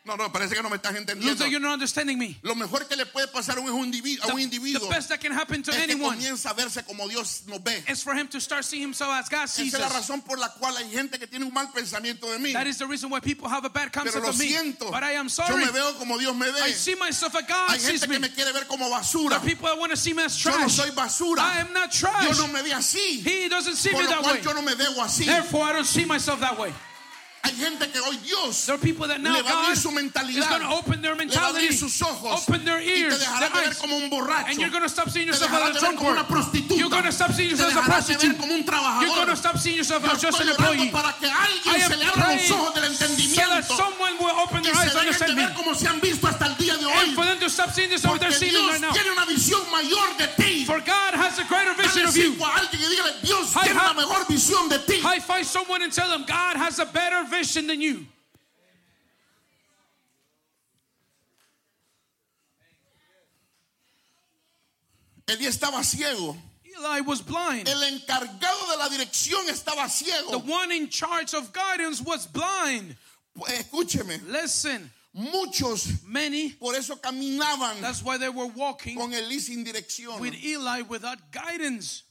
[0.06, 1.40] No, no, parece que no me estás entendiendo.
[1.40, 2.38] like you're not understanding me.
[2.42, 5.20] Lo mejor que le puede pasar a un individuo, a un individuo the best that
[5.20, 7.84] can happen to es que anyone comienza a verse como Dios nos ve.
[7.88, 10.40] is for him to start seeing himself as God sees Esa es la razón por
[10.40, 12.54] la cual hay gente que tiene un mal pensamiento de mí.
[12.54, 14.48] That is the reason why people have a bad Pero concept lo of me.
[14.48, 14.90] siento.
[14.90, 15.66] But I am Yo sorry.
[15.66, 16.60] me veo como Dios me ve.
[16.64, 19.40] I see myself as God Hay gente que me quiere ver como basura.
[19.44, 20.72] people that want to see me as Yo no trash.
[20.78, 21.40] soy basura.
[21.42, 22.24] I am not trash.
[22.24, 23.22] Yo no me veo así.
[23.24, 24.42] He doesn't see Por me lo that cual way.
[24.44, 25.26] yo no me veo así.
[25.26, 26.74] Therefore, I don't see myself that way.
[27.60, 30.50] Hay gente que hoy Dios le va a abrir su mentalidad.
[30.50, 32.44] Le va a abrir sus ojos.
[32.48, 34.46] open their y te dejará ver como un borracho.
[34.46, 36.76] Te dejará ver como una prostituta.
[36.76, 39.28] You're going to stop seeing Te dejará de ver como un trabajador.
[39.28, 43.40] Yo estoy an orando para que alguien se le abra los ojos del entendimiento
[44.62, 47.14] y se dejen de ver como se han visto hasta el día de hoy.
[47.14, 48.94] for them to stop seeing this over Porque Dios right now.
[48.94, 50.66] tiene una visión mayor de ti.
[50.66, 52.36] For God has a greater vision of you.
[52.42, 55.02] a alguien y dígale, Dios Hi, tiene una mejor visión de ti.
[55.02, 58.06] High five someone and tell them God has a better vision than you.
[65.28, 66.36] Elías estaba ciego.
[66.64, 67.68] Eli was blind.
[67.68, 70.32] El encargado de la dirección estaba ciego.
[70.32, 72.96] The one in charge of guidance was blind.
[73.48, 79.64] Escúcheme, Listen, muchos many, por eso caminaban that's why they were walking con Elí sin
[79.64, 80.20] dirección.
[80.20, 82.04] with Eli without guidance.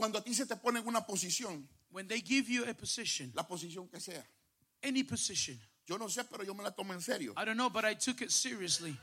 [0.00, 3.32] Cuando a ti se te pone en una posición, When they give you a position,
[3.34, 4.24] la posición que sea.
[4.82, 7.34] any position, Yo no sé, pero yo me la tomo en serio.
[7.36, 8.96] I don't know, but I took it seriously.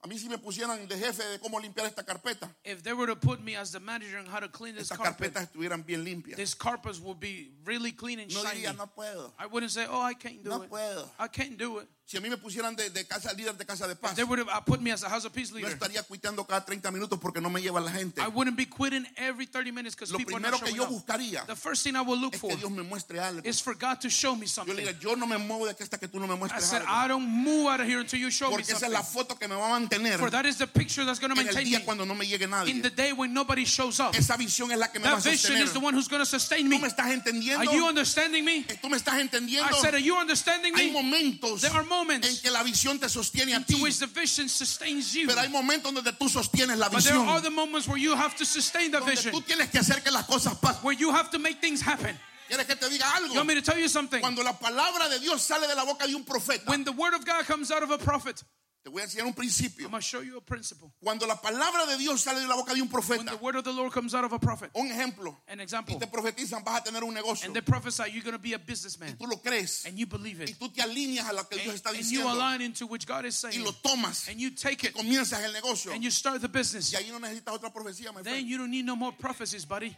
[0.00, 3.08] A mí si me pusieran de jefe de cómo limpiar esta carpeta, If they were
[3.12, 5.84] to put me as the manager on how to clean this estas carpet, carpetas estuvieran
[5.84, 6.36] bien limpias.
[6.36, 8.60] this carpet would be really clean and No shiny.
[8.60, 9.32] diría, no puedo.
[9.36, 10.70] I wouldn't say, oh, I can't do No it.
[10.70, 11.08] puedo.
[11.18, 11.88] I can't do it.
[12.10, 14.38] Si a mí me pusieran de, de casa, líder de casa de paz, They would
[14.48, 15.74] have put me as a House of Peace no leader.
[15.74, 18.22] estaría cuiteando cada 30 minutos porque no me lleva la gente.
[18.22, 20.76] I wouldn't be quitting every 30 minutes because Lo people are primero not que showing
[20.76, 20.90] yo up.
[20.90, 23.46] buscaría The first thing I will look es for que Dios me muestre algo.
[23.46, 24.74] is for God to show me Yo something.
[24.74, 26.64] le diría, yo no me muevo de aquí hasta que tú no me I muestres
[26.64, 27.04] said, algo.
[27.04, 28.94] I don't move out of here until you show me Porque esa es something.
[28.94, 31.38] la foto que me va a mantener For that is the picture that's going to
[31.38, 32.80] en el maintain día me cuando no me llegue in nadie.
[32.80, 34.14] the day when nobody shows up.
[34.16, 35.64] Esa visión es la que me va That a vision sostener.
[35.64, 36.78] is the one who's going to sustain ¿Tú me.
[36.78, 37.70] me estás Are entendiendo?
[37.70, 38.64] you understanding me?
[38.80, 39.68] ¿Tú me estás entendiendo?
[39.76, 40.92] I said, Are you understanding Hay me?
[41.02, 41.84] momentos There are
[42.26, 45.26] en que la visión te sostiene a ti, which the vision sustains you.
[45.26, 47.28] pero hay momentos donde tú sostienes la But there visión.
[47.28, 50.10] are moments where you have to sustain the Donde vision, tú tienes que hacer que
[50.10, 50.82] las cosas pasen.
[50.82, 52.18] where you have to make things happen.
[52.48, 53.34] ¿Quieres que te diga You algo?
[53.34, 54.20] want me to tell you something?
[54.20, 57.14] Cuando la palabra de Dios sale de la boca de un profeta, When the word
[57.14, 58.42] of God comes out of a prophet,
[58.88, 59.84] te voy a enseñar un principio.
[59.84, 60.90] I'm going to show you a principle.
[61.02, 63.64] Cuando la palabra de Dios sale de la boca de un profeta, the word of
[63.64, 66.80] the Lord comes out of a prophet, un ejemplo, an y example, te profetizan, vas
[66.80, 69.26] a tener un negocio, and they prophesy you're going to be a y businessman, tú
[69.28, 71.76] lo crees, and you believe y it, tú te alineas a lo que Dios and,
[71.76, 74.50] está and you diciendo, align into which God is y saying, lo tomas, and you
[74.52, 76.90] take y it, comienzas el negocio, and you start the business.
[76.90, 78.48] y ahí no necesitas otra profecía, my Then friend.
[78.48, 79.94] you don't need no more prophecies, buddy.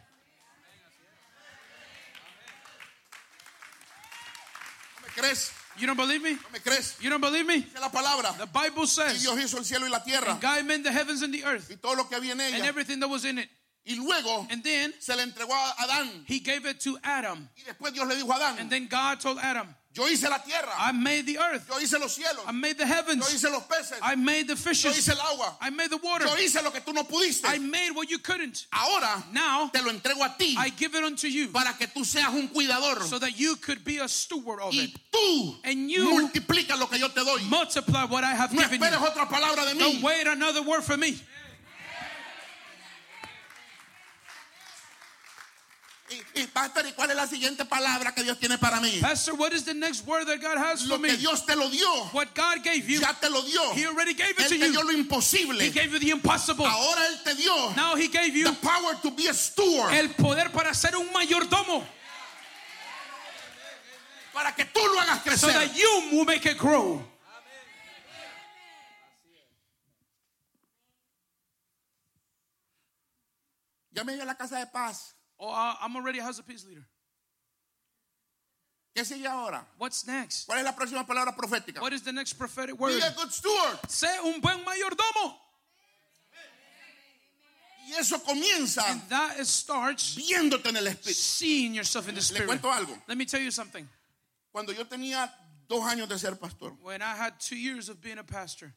[4.95, 5.51] ¿No me crees?
[5.77, 6.31] You don't believe me?
[6.33, 6.95] ¿No me crees?
[7.01, 7.65] You don't believe me?
[7.79, 10.83] La palabra, The Bible y says, Dios hizo el cielo y la tierra, God made
[10.83, 13.25] the heavens and the earth y todo lo que había en and everything that was
[13.25, 13.49] in it.
[13.85, 17.49] y luego And then se le entregó a Adán, he gave it to Adam.
[17.57, 20.71] y después Dios le dijo a And then God told Adam, yo hice la tierra,
[20.79, 21.67] I made the earth.
[21.69, 23.25] yo hice los cielos, I made the heavens.
[23.27, 24.95] yo hice los peces, I made the yo fishes.
[24.95, 26.25] hice el agua, I made the water.
[26.27, 27.45] yo hice lo que tú no pudiste.
[27.45, 28.67] I made what you couldn't.
[28.71, 32.05] Ahora Now te lo entrego a ti I give it unto you para que tú
[32.05, 34.99] seas un cuidador so that you could be a steward of y it.
[35.11, 37.41] tú And you multiplica lo que yo te doy.
[37.49, 38.97] multiply what I have No given you.
[38.99, 41.19] otra palabra de Don't wait another word for me.
[46.11, 48.99] Y, y, pastor, ¿y cuál es la siguiente palabra que Dios tiene para mí?
[48.99, 51.15] Pastor, what is the next word that God has for Lo que me?
[51.15, 53.71] Dios te lo dio, What God gave you, ya te lo dio.
[53.73, 54.87] He already gave it Él to te dio you.
[54.87, 55.61] lo imposible.
[55.61, 56.65] He gave you the impossible.
[56.65, 60.09] Ahora Él te dio Now He gave you the power to be a steward el
[60.09, 61.85] poder para ser un mayordomo
[64.33, 65.53] para que tú lo hagas so crecer.
[65.53, 67.01] that you will make it grow.
[73.93, 75.15] Ya me dio la casa de paz.
[75.43, 75.49] Oh,
[75.81, 76.85] I'm already a house of peace leader.
[78.95, 79.65] ¿Qué sigue ahora?
[79.79, 80.45] What's next?
[80.47, 81.81] ¿Cuál es la próxima palabra profética?
[81.81, 83.01] What is the next prophetic Be word?
[83.01, 83.79] a good steward.
[83.87, 85.37] Sé un buen mayordomo.
[87.87, 91.13] Y eso comienza And that starts viéndote en el espíritu.
[91.15, 92.47] seeing yourself in the Le spirit.
[92.47, 92.95] cuento algo.
[93.07, 93.87] Let me tell you something.
[94.51, 95.31] Cuando yo tenía
[95.67, 98.73] dos años de ser pastor, When I had two years of being a pastor,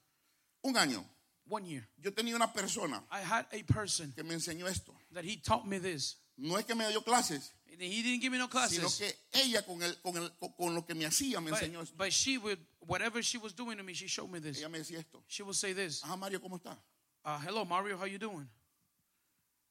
[0.65, 1.05] un año,
[1.49, 4.95] one year, yo tenía una persona I had a person que me enseñó esto.
[5.13, 6.17] that he taught me this.
[6.37, 9.63] No es que me dio clases, He didn't give me no sino classes, que ella
[9.67, 11.95] con, el, con, el, con- lo que me hacía me but, enseñó esto.
[11.97, 14.59] but she would, whatever she was doing to me, she showed me this.
[14.59, 15.25] Ella me decía esto.
[15.27, 16.03] She would say this.
[16.05, 16.79] Ajá, Mario, ¿cómo está?
[17.25, 18.49] Uh, hello, Mario, how you doing?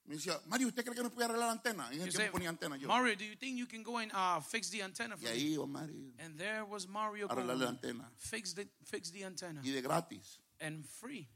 [0.05, 1.89] Me decía, Mario, ¿usted cree que no puede arreglar la antena?
[1.93, 2.89] En el tiempo ponía antena yo.
[2.89, 5.37] Mario, do you think you can go and uh, fix the antenna for Y me?
[5.37, 8.11] ahí iba Mario And there was Mario arreglar la antena.
[8.17, 9.61] fix the, fix the antenna.
[9.63, 10.39] Y de gratis.
[10.59, 11.29] And free.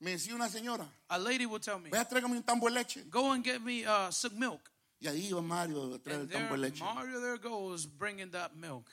[0.00, 3.02] Me decía una señora, A lady would tell me, vea, tráigame un tambo de leche.
[3.10, 4.70] go and get me uh, some milk.
[5.00, 6.84] Y ahí iba Mario a traer el And tambo de there, leche.
[6.84, 8.90] Mario there goes bringing that milk.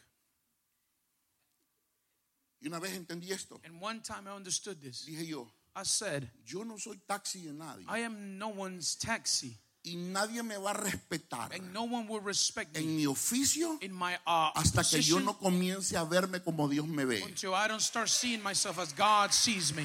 [2.62, 3.60] Y una vez entendí esto.
[3.66, 5.06] And one time I understood this.
[5.06, 7.86] Dije yo, I said, yo no soy taxi de nadie.
[7.90, 12.22] I am no one's taxi, Y nadie me va a respetar and no one will
[12.22, 16.42] respect me en mi oficio in my uh, hasta que yo no comience a verme
[16.42, 17.22] como Dios me ve.
[17.24, 19.84] until I don't start seeing myself as God sees me.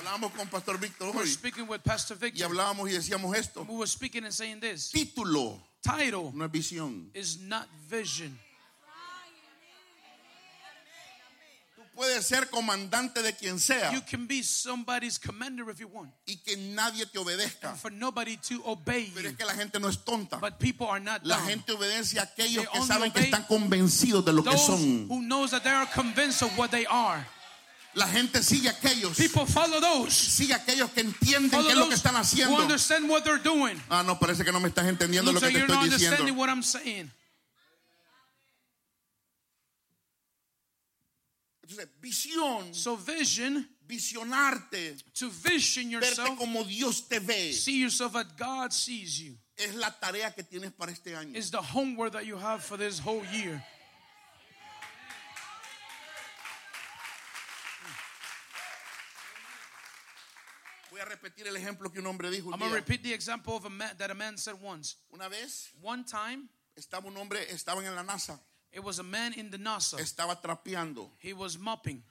[0.00, 3.66] Hablábamos con Pastor Víctor hoy speaking with Pastor y hablábamos y decíamos esto.
[3.68, 4.90] We were speaking and saying this.
[4.90, 7.10] Título Title no es visión.
[7.12, 8.38] is not vision.
[11.76, 16.10] Tú puedes ser comandante de quien sea You can be somebody's commander if you want,
[16.26, 17.76] y que nadie te obedezca.
[17.76, 20.38] for nobody to obey Pero es que la gente no es tonta.
[20.38, 21.46] But people are not La dumb.
[21.48, 25.08] gente obedece a aquellos They que saben que están convencidos de lo que son.
[25.10, 27.22] who knows that they are convinced of what they are.
[27.94, 29.16] La gente sigue a aquellos.
[29.16, 30.12] People follow those.
[30.12, 32.56] Sigue a aquellos que entienden Follow qué es lo que están who haciendo.
[32.56, 33.80] understand what they're doing.
[33.88, 36.34] Ah, no, parece que no me estás entendiendo lo Looks que like te estoy diciendo.
[36.36, 37.10] what I'm saying.
[41.62, 48.16] Entonces, visión, So vision, visionarte, to vision verte yourself, como Dios te ve, see yourself
[48.16, 51.36] as God sees you, es la tarea que tienes para este año.
[51.36, 53.62] is the homework that you have for this whole year.
[61.00, 62.80] Voy a repetir el ejemplo que un hombre dijo un I'm going to día.
[62.80, 64.96] repeat the example of a man that a man said once.
[65.14, 68.38] Una vez One time, estaba un hombre, estaban en la NASA
[68.72, 69.96] It was a man in the NASA.
[69.98, 72.02] estaba trapeando He was mopping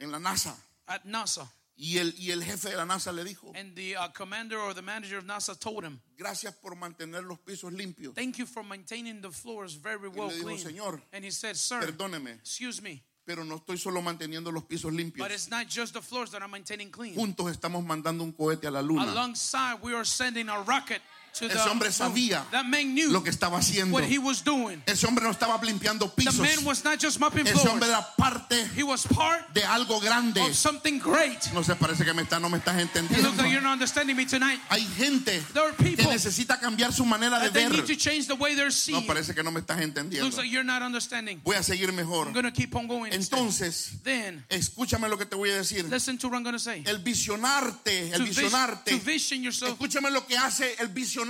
[0.00, 0.52] en la NASA.
[0.88, 1.46] at NASA.
[1.76, 4.74] Y el, y el jefe de la NASA le dijo, And the uh, commander or
[4.74, 8.14] the manager of NASA told him, gracias por mantener los pisos limpios.
[8.16, 10.58] Thank you for maintaining the floors very well le dijo, clean.
[10.58, 14.92] "Señor, And he said, Sir, Perdóneme, excuse me, pero no estoy solo manteniendo los pisos
[14.92, 15.26] limpios.
[15.26, 17.14] but it's not just the floors that I'm maintaining clean.
[17.14, 19.04] Juntos estamos mandando un cohete a la luna.
[19.10, 21.00] Alongside, we are sending a rocket
[21.32, 23.92] to the Ese hombre sabía That man knew Lo que estaba haciendo.
[23.94, 24.82] what he was doing.
[24.86, 26.38] Ese hombre no estaba limpiando The pisos.
[26.40, 30.40] man was not just mopping Ese hombre era parte He was part de algo grande.
[30.40, 31.38] of something great.
[31.54, 33.22] No se parece que me está, no me estás entendiendo.
[33.28, 34.60] looks like you're not understanding me tonight.
[34.70, 37.72] Hay gente There are que necesita cambiar su manera de they ver.
[37.72, 40.24] need to change the way they're No parece que no me estás entendiendo.
[40.24, 41.40] Looks like you're not understanding.
[41.44, 42.26] Voy a seguir mejor.
[42.28, 43.12] I'm to keep on going.
[43.12, 45.84] Entonces, Then, escúchame lo que te voy a decir.
[45.88, 46.82] listen to what I'm to say.
[46.86, 48.90] El visionarte, el To, visionarte.
[48.90, 49.72] to vision yourself.
[49.78, 51.21] Escúchame lo que hace el visionarte.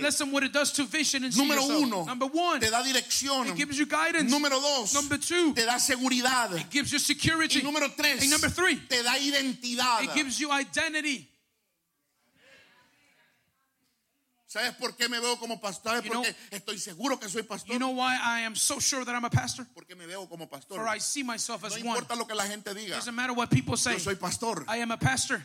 [0.00, 3.48] Listen what it does to vision and Número uno, Number one, te da dirección.
[3.48, 4.30] it gives you guidance.
[4.32, 6.52] Número dos, Number two, te da seguridad.
[6.58, 7.60] it gives you security.
[7.60, 10.02] Y número tres, And number three, te da identidad.
[10.04, 11.26] it gives you identity.
[14.46, 15.92] ¿Sabes por qué me veo como pastor?
[15.92, 17.72] ¿Sabes You por know- qué estoy seguro que soy pastor?
[17.72, 19.64] You know why I am so sure that I'm a pastor?
[19.72, 20.76] Porque me veo como pastor.
[20.78, 21.86] For I see myself No as one.
[21.86, 22.96] importa lo que la gente diga.
[22.96, 23.92] Doesn't matter what people say.
[23.92, 24.64] Yo soy pastor.
[24.66, 25.40] I am a pastor.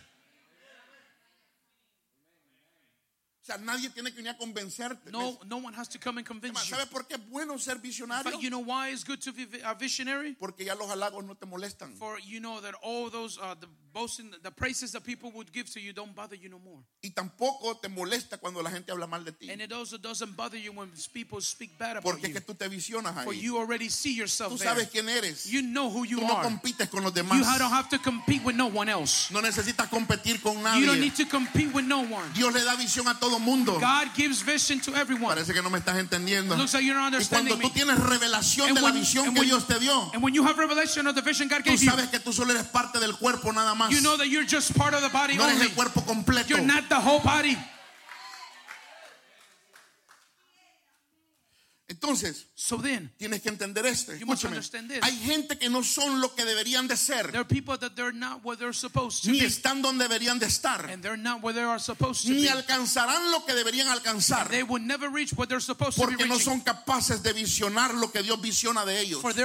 [3.45, 5.11] O sea, nadie tiene que venir a convencerte.
[5.11, 6.75] No, no one has to come and convince you.
[6.75, 8.31] ¿Sabes por qué es bueno ser visionario?
[8.31, 10.33] But you know why it's good to be a visionary?
[10.33, 11.95] Porque ya los halagos no te molestan.
[11.95, 15.71] For you know that all those uh, the boasting, the praises that people would give
[15.71, 16.83] to you don't bother you no more.
[17.01, 19.49] Y tampoco te molesta cuando la gente habla mal de ti.
[19.49, 22.33] And it also doesn't bother you when people speak bad about Porque es you.
[22.35, 23.39] que tú te visionas For ahí.
[23.41, 24.69] you already see yourself Tú there.
[24.69, 25.45] sabes quién eres.
[25.45, 26.43] You know who you Tú no are.
[26.43, 27.57] compites con los You demás.
[27.57, 29.31] don't have to compete with no one else.
[29.31, 30.99] No necesitas competir con You don't nadie.
[30.99, 32.29] need to compete with no one.
[32.33, 33.79] Dios le da visión a todo mundo.
[33.79, 35.33] God gives vision to everyone.
[35.35, 36.57] Parece que no me estás entendiendo.
[36.57, 39.33] Looks like you're not Y cuando understanding tú tienes revelación And de la when- visión
[39.33, 41.79] que Dios te dio, And when you have revelation of the vision God tú gave
[41.81, 43.84] you, sabes que tú solo eres parte del cuerpo nada más.
[43.91, 45.67] You know that you're just part of the body No eres only.
[45.67, 46.49] el cuerpo completo.
[46.49, 47.57] You're not the whole body.
[51.87, 54.11] Entonces, So then, tienes que entender esto.
[54.15, 54.55] You must Escúchame.
[54.55, 54.99] understand this.
[55.03, 58.11] Hay gente que no son lo que deberían de ser, there are people that they're
[58.11, 59.45] not where they're supposed to ni be.
[59.45, 63.29] están donde deberían de estar, And they're not where they are supposed to ni alcanzarán
[63.31, 66.39] lo que deberían alcanzar, They will never reach what they're supposed to be porque no
[66.39, 69.21] son capaces de visionar lo que Dios visiona de ellos.
[69.21, 69.43] Cuando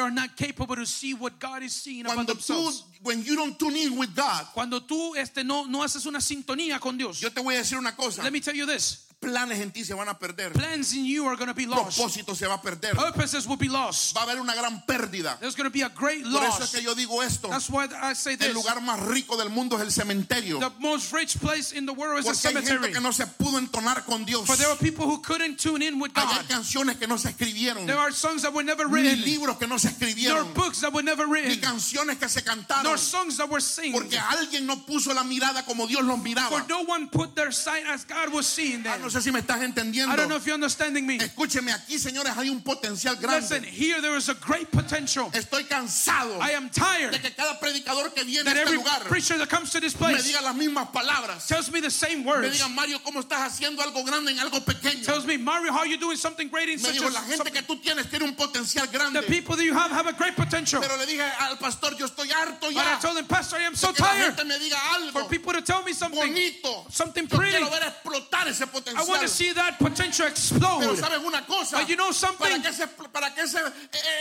[2.35, 2.85] tú, themselves.
[3.03, 6.81] when you don't tune in with God, Cuando tú este, no, no haces una sintonía
[6.81, 7.20] con Dios.
[7.20, 9.07] yo te voy a decir una cosa, Let me tell you this.
[9.20, 11.96] Planes en ti se van a perder, Plans in you are going to be lost.
[11.98, 14.14] propósito se va a perder, Purposes will be lost.
[14.16, 15.37] va a haber una gran pérdida.
[15.40, 16.70] There's going to be a great Por eso es loss.
[16.72, 18.54] que yo digo esto, That's why I say el this.
[18.54, 22.20] lugar más rico del mundo es el cementerio, The most rich place in the world
[22.20, 22.92] is porque hay gente cemetery.
[22.94, 24.46] que no se pudo entonar con Dios.
[24.46, 26.46] For there are people who couldn't tune in with Hay God.
[26.48, 29.22] canciones que no se escribieron, There are songs that were never ni written.
[29.24, 31.61] libros que no se There are books that were never ni written.
[31.61, 33.92] canciones que se cantaron, Nor songs that were sing.
[33.92, 37.85] porque alguien no puso la mirada como Dios los For no one put their sight
[37.87, 39.10] as God was seeing Ah, them.
[39.12, 40.12] No sé si me estás entendiendo.
[40.12, 41.16] I don't know if you're understanding me.
[41.18, 43.68] Escúcheme aquí, señores, hay un potencial Listen, grande.
[43.68, 45.29] here there is a great potential.
[45.33, 49.03] Estoy cansado I am tired de que cada predicador que viene a este every lugar
[49.09, 51.46] preacher that comes to this me place diga las mismas palabras.
[51.49, 52.53] tells me the same Me words.
[52.53, 55.05] digan, Mario, ¿cómo estás haciendo algo grande en algo pequeño?
[55.05, 57.51] Tells me, Mario, how are you doing something great in Me such a la gente
[57.51, 59.23] que tú tienes tiene un potencial The grande.
[59.27, 60.81] people that you have have a great potential.
[60.81, 62.99] Pero le dije al pastor, yo estoy harto But I ya.
[63.01, 64.77] told him, Pastor, I am so la tired gente me diga
[65.12, 66.87] for algo people to tell me something, bonito.
[66.90, 67.57] something Yo pretty.
[67.57, 68.66] quiero ver explotar ese
[69.00, 70.96] I want to see that potential Pero explode.
[70.98, 72.62] sabes una cosa, But you know para something?
[72.62, 73.58] que ese, para que ese,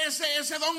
[0.07, 0.75] ese, ese don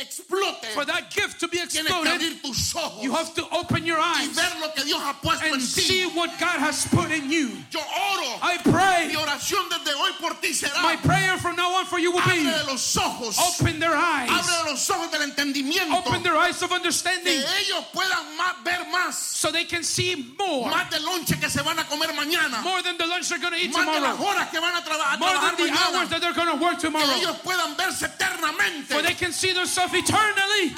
[0.00, 4.22] explote, For that gift to be que exploded, ojos you have to open your y
[4.22, 7.50] eyes ver lo que Dios ha puesto and see what God has put in you.
[7.70, 8.38] Yo oro.
[8.42, 10.80] I Mi pray oración desde hoy por ti será.
[10.82, 13.38] my prayer from now on for you will be los ojos.
[13.38, 15.94] open their eyes, Abre los ojos del entendimiento.
[16.06, 19.14] open their eyes of Que understanding ellos puedan más- ver más.
[19.14, 22.62] so they can see more, Más del lonche que se van a comer mañana.
[22.62, 24.80] more than the lunch they're going to eat Más de las horas que van a,
[24.80, 28.02] traba- more than the hours that they're going to work Que tomorrow, ellos puedan verse
[28.06, 28.86] eternamente.
[28.94, 30.72] for they can see themselves eternally.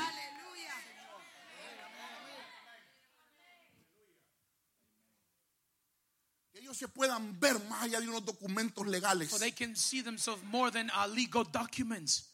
[6.52, 9.30] Que se puedan ver más allá de unos documentos legales.
[9.30, 12.24] For they can see themselves more than our legal documents.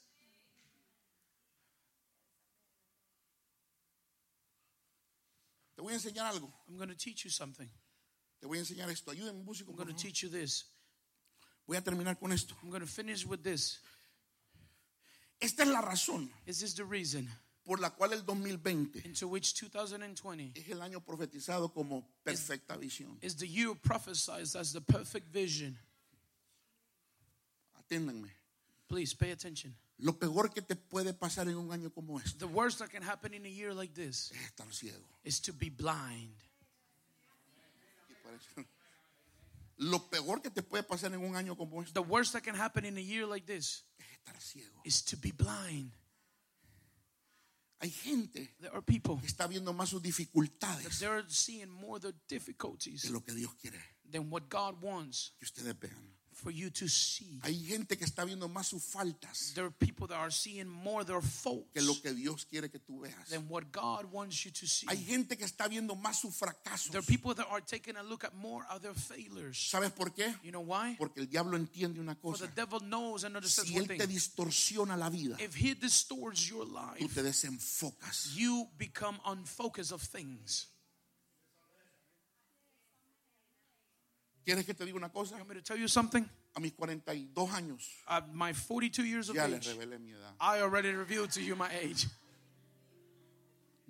[5.75, 6.51] Te voy a enseñar algo.
[6.69, 7.69] I'm going to teach you something.
[8.41, 9.11] Te voy a enseñar esto.
[9.11, 9.71] Ayúdenme, músico.
[9.71, 10.65] I'm going to teach you this.
[11.67, 12.57] Voy a terminar con esto.
[12.63, 13.81] I'm going to finish with this.
[15.41, 17.27] Esta es la razón Is this the reason
[17.65, 23.17] por la cual el 2020 into which 2020 es el año profetizado como perfecta visión.
[23.23, 25.79] is the year prophesied as the perfect vision?
[27.79, 28.31] Aténdanme.
[28.89, 29.75] Please pay attention.
[29.99, 33.03] Lo peor que te puede pasar en un año como este The worst that can
[33.03, 35.05] happen in a year like this es estar ciego.
[35.25, 36.35] is to be blind.
[39.77, 42.55] Lo peor que te puede pasar en un año como este The worst that can
[42.55, 44.81] happen in a year like this es estar ciego.
[44.85, 45.93] is to be blind.
[47.81, 51.99] Hay gente There are people que está viendo más sus that dificultades they're seeing more
[51.99, 56.15] the difficulties de lo que Dios quiere than what God wants que ustedes vean.
[56.43, 57.39] For you to see.
[57.43, 61.05] Hay gente que está viendo más sus faltas There are people that are seeing more
[61.05, 63.29] their faults que lo que Dios quiere que tú veas.
[63.29, 64.87] than what God wants you to see.
[64.89, 66.91] Hay gente que está viendo más sus fracasos.
[66.91, 69.57] There are people that are taking a look at more of their failures.
[69.71, 70.35] ¿Sabes por qué?
[70.43, 70.97] You know why?
[70.99, 74.09] Porque el diablo entiende una For the devil knows and understands Si él te thing.
[74.09, 78.35] distorsiona la vida, If he distorts your tú life, te desenfocas.
[78.35, 80.69] you become unfocused of things.
[84.51, 85.37] ¿Quieres que te diga una cosa?
[85.37, 86.25] want me to tell you something?
[86.55, 90.35] A mis 42 años At my 42 years of ya les age, revelé mi edad.
[90.41, 92.09] I already revealed to you my age.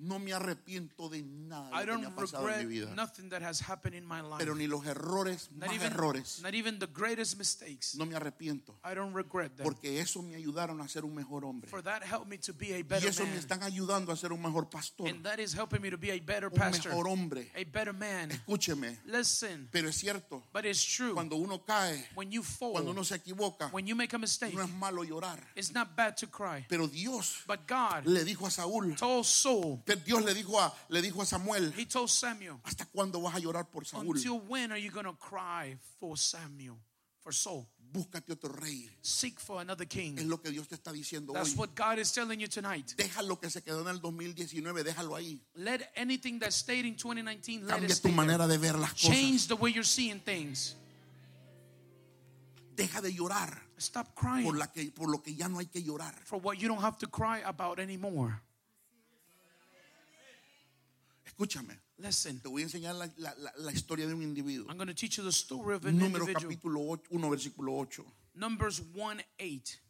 [0.02, 2.94] No me arrepiento de nada I que me don't ha pasado en mi vida.
[2.94, 4.38] nothing that has happened in my life.
[4.38, 7.94] Pero ni los errores, Not más even, errores, not even the greatest mistakes.
[7.96, 8.74] no me arrepiento.
[8.82, 9.64] I don't regret them.
[9.64, 11.68] Porque eso me ayudaron a ser un mejor hombre.
[11.68, 14.32] For that helped me to be a Y better eso me están ayudando a ser
[14.32, 17.06] un mejor pastor, And that is helping me to be a better un pastor, mejor
[17.08, 17.50] hombre.
[17.54, 18.30] a better man.
[18.30, 21.12] Escúcheme, Listen, pero es cierto, but it's true.
[21.12, 24.54] cuando uno cae, When you fall, cuando uno se equivoca, when you make a mistake,
[24.54, 25.40] no es malo llorar.
[25.54, 26.64] it's not bad to cry.
[26.70, 31.00] Pero Dios But God le dijo a Saúl, told Saul, Dios le dijo a, le
[31.02, 34.16] dijo a Samuel, He told Samuel, ¿hasta cuándo vas a llorar por Saúl?
[34.16, 36.76] until when are you going to cry for Samuel,
[37.20, 37.66] for Saul?
[37.92, 38.88] Búscate otro rey.
[39.02, 40.28] Seek for another Es king.
[40.28, 41.56] lo que Dios te está diciendo That's hoy.
[41.58, 42.94] what God is telling you tonight.
[42.96, 45.40] Deja lo que se quedó en el 2019, déjalo ahí.
[45.56, 48.16] Let anything that stayed in 2019, let it Cambia tu stay there.
[48.16, 49.10] manera de ver las cosas.
[49.10, 50.76] Change the way you're seeing things.
[52.76, 55.82] Deja de llorar Stop por, crying la que, por lo que ya no hay que
[55.82, 56.14] llorar.
[56.24, 58.40] for what you don't have to cry about anymore.
[61.40, 64.66] Escúchame, Listen, te voy a enseñar la, la- la- la historia de un individuo.
[64.68, 66.42] I'm going to teach you the story of an Números individual.
[66.42, 68.04] capítulo 1, versículo 8.
[68.34, 69.80] Numbers 1 8.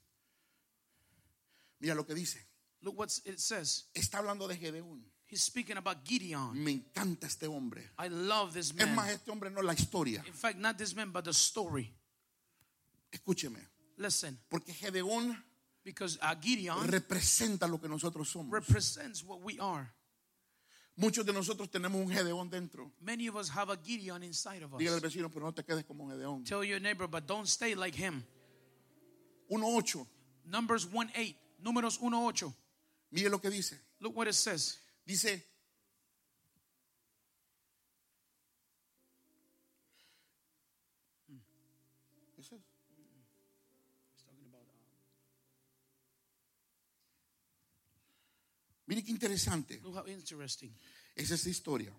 [1.80, 2.38] Mira lo que dice.
[2.82, 3.86] Look what it says.
[3.94, 5.02] Está hablando de Gedeón.
[5.26, 6.54] He's speaking about Gideon.
[6.62, 7.90] Me encanta este hombre.
[7.98, 9.08] I love this Es más, man.
[9.08, 10.22] este hombre no la historia.
[10.26, 11.92] In fact, not this man, but the story.
[13.12, 13.58] Escúcheme.
[13.96, 15.36] Listen, Porque Gedeón
[15.84, 18.52] because uh, Gideon representa lo que nosotros somos.
[18.52, 19.92] represents what we are.
[20.96, 22.92] Muchos de nosotros tenemos un Gedeón dentro.
[23.00, 25.02] Many of us have a Gideon inside of Dígale al us.
[25.02, 26.44] vecino, pero no te quedes como Gedeón.
[26.44, 28.24] Tell your neighbor, but don't stay like him.
[29.50, 30.06] 1.8.
[30.46, 31.36] Numbers 1 8.
[31.62, 32.54] Números 1 8.
[33.12, 33.80] Mire lo que dice.
[34.00, 34.78] Look what it says.
[35.06, 35.42] Dice,
[48.90, 49.80] Mire qué interesante.
[49.84, 50.70] Look how interesting.
[51.14, 51.92] Es esa historia.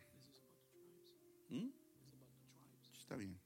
[1.49, 1.69] ¿Mm?
[2.99, 3.39] Está bien.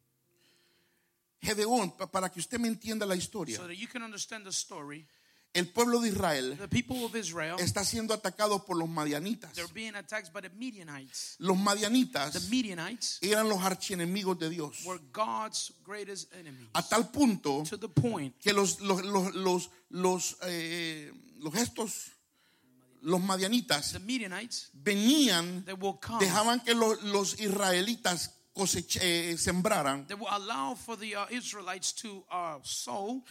[1.41, 4.49] Gedeón, pa- para que usted me entienda la historia, So that you can understand the
[4.51, 5.05] story,
[5.53, 9.53] el pueblo de Israel the people of Israel, está siendo atacado por los madianitas.
[9.53, 11.35] they're being attacked by the Midianites.
[11.37, 14.83] Los The madianitas Midianites eran los archienemigos de Dios.
[14.85, 16.67] were God's greatest enemies.
[16.73, 22.07] A tal punto To the point que los, los, los, los, los, eh, los estos,
[23.05, 25.63] los madianitas the Midianites, venían,
[26.19, 31.93] dejaban que los, los israelitas cosech- eh, sembraran They will allow for the uh, Israelites
[32.01, 33.23] to uh, sow,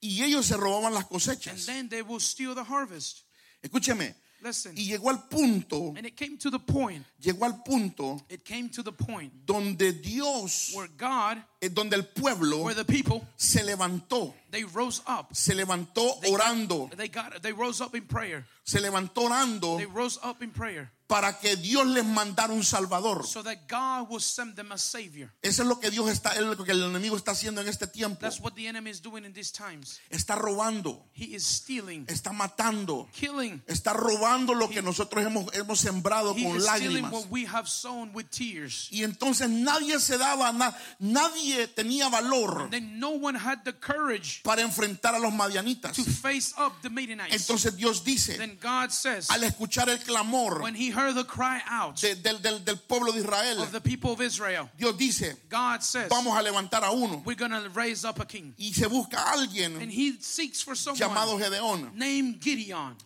[0.00, 1.66] y ellos se robaban las and cosechas.
[1.66, 3.22] then they will steal the harvest.
[3.62, 7.06] Escúcheme, Listen, y llegó al punto, and it came to the point.
[7.20, 12.58] llegó al punto It came to the point donde Dios, where God, donde el pueblo
[12.62, 15.26] where the people, se levantó, they rose up.
[15.32, 17.40] se levantó They got- orando, they got.
[17.42, 18.44] They rose up in prayer.
[18.64, 23.26] se levantó orando They rose up in prayer para que Dios les mandara un salvador.
[23.26, 25.30] so that God will send them a savior.
[25.42, 27.86] Eso es lo que Dios está, es lo que el enemigo está haciendo en este
[27.86, 28.20] tiempo.
[28.20, 30.00] That's what the enemy is doing in these times.
[30.10, 33.62] Está robando, He is stealing, está matando, killing.
[33.66, 37.12] está robando lo que nosotros hemos, hemos sembrado He con is lágrimas.
[37.12, 38.88] what we have sown with tears.
[38.90, 44.42] Y entonces nadie se daba, na- nadie tenía valor Then no one had the courage
[44.42, 45.94] para enfrentar a los madianitas.
[45.94, 47.34] to face up the Midianites.
[47.34, 51.60] Entonces Dios dice, Then God says, al escuchar el clamor when he heard the cry
[51.68, 55.36] out de- del, del- del pueblo de Israel, of the people of Israel, Dios dice,
[55.48, 57.22] God says, vamos a levantar a uno.
[57.24, 58.54] we're going to raise up a king.
[58.58, 61.92] Y se busca a And alguien he seeks for llamado Gedeón.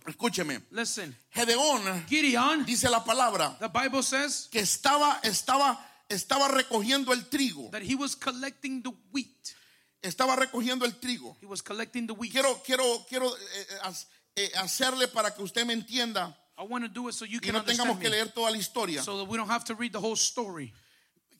[0.07, 5.78] Escúcheme, Listen, Gedeón Gideon, dice la palabra the Bible says que estaba, estaba,
[6.09, 7.71] estaba recogiendo el trigo.
[7.71, 9.55] that he was collecting the wheat.
[10.03, 11.37] estaba recogiendo el trigo.
[11.41, 12.33] He was collecting the wheat.
[12.33, 13.93] Quiero, quiero, quiero eh, eh,
[14.37, 17.47] eh, hacerle para que usted me entienda I want to do it so you y
[17.47, 19.03] can no tengamos que leer toda la historia.
[19.03, 20.73] So that we don't have to read the whole story.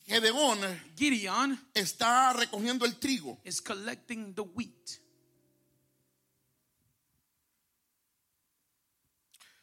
[0.05, 0.59] Gedeón
[0.95, 3.39] Gideon está recogiendo el trigo.
[3.43, 4.99] is collecting the wheat.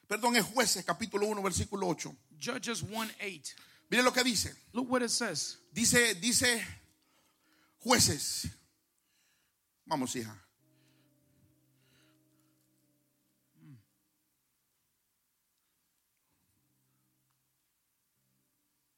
[0.07, 2.15] Perdón, es jueces, capítulo 1, versículo 8.
[2.39, 3.55] Judges 1 8.
[3.95, 4.53] Mire lo que dice.
[4.73, 5.57] Look what it says.
[5.71, 6.61] Dice, dice
[7.79, 8.49] jueces.
[9.85, 10.37] Vamos, hija.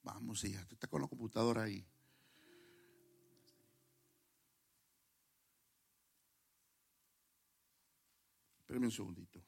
[0.03, 0.65] Vamos, hija.
[0.67, 1.87] Tú estás con la computadora ahí.
[8.61, 9.46] Espérame un segundito.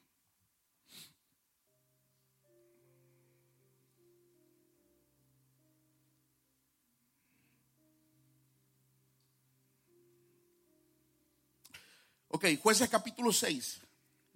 [12.31, 13.81] Ok, jueces capítulo 6.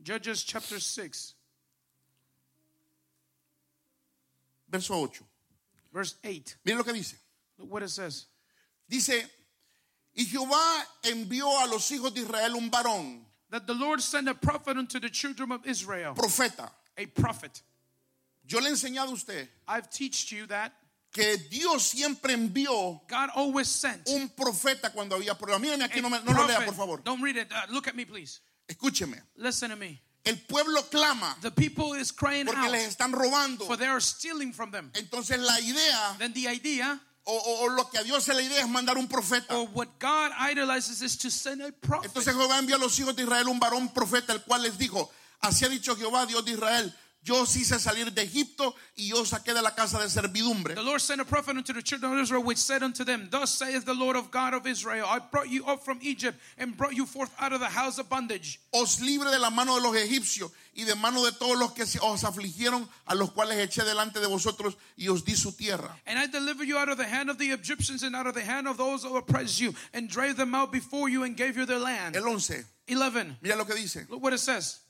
[0.05, 1.35] Judges chapter 6,
[4.69, 5.23] verso 8.
[5.93, 6.57] verse 8.
[6.65, 7.17] Miren lo que dice.
[7.59, 8.27] Look what it says.
[8.89, 9.25] Dice,
[10.15, 13.21] y Jehová envió a los hijos de Israel un varón,
[13.51, 16.71] That the Lord sent a prophet unto the children of Israel, profeta.
[16.97, 17.63] a prophet.
[18.45, 20.73] Yo le he enseñado a usted I've taught you that
[21.13, 22.73] que Dios siempre envió
[23.09, 25.61] God always sent un profeta cuando había problemas.
[25.61, 27.03] Mírame aquí, no, me- no lo lea, por favor.
[27.05, 27.53] Don't read it.
[27.53, 28.41] Uh, look at me, please.
[28.67, 29.23] Escúcheme.
[29.37, 30.01] Listen to me.
[30.25, 33.67] El pueblo clama The people is crying porque out les están robando.
[33.67, 34.91] for they are stealing from them.
[34.95, 38.43] Entonces la idea Then the idea o, o- o lo que a Dios se le
[38.45, 39.55] idea es mandar un profeta.
[39.57, 42.07] or what God idolizes is to send a prophet.
[42.07, 45.11] Entonces Jehová envió a los hijos de Israel un varón profeta, el cual les dijo,
[45.41, 46.95] así ha dicho Jehová, Dios de Israel,
[47.25, 50.75] yo os hice salir de Egipto y yo os saqué de la casa de servidumbre.
[50.75, 53.51] The Lord sent a prophet unto the children of Israel, which said unto them, Thus
[53.51, 56.95] saith the Lord of God of Israel, I brought you up from Egypt and brought
[56.95, 58.61] you forth out of the house of bondage.
[58.73, 61.85] Os libre de la mano de los egipcios y de mano de todos los que
[61.85, 65.97] os afligieron, a los cuales eché delante de vosotros y os di su tierra.
[66.07, 68.43] And I delivered you out of the hand of the Egyptians and out of the
[68.43, 71.67] hand of those who oppressed you, and drave them out before you and gave you
[71.67, 72.17] their land.
[72.17, 73.37] El 11, 11.
[73.41, 74.07] mira lo que dice.
[74.09, 74.82] Look what it says.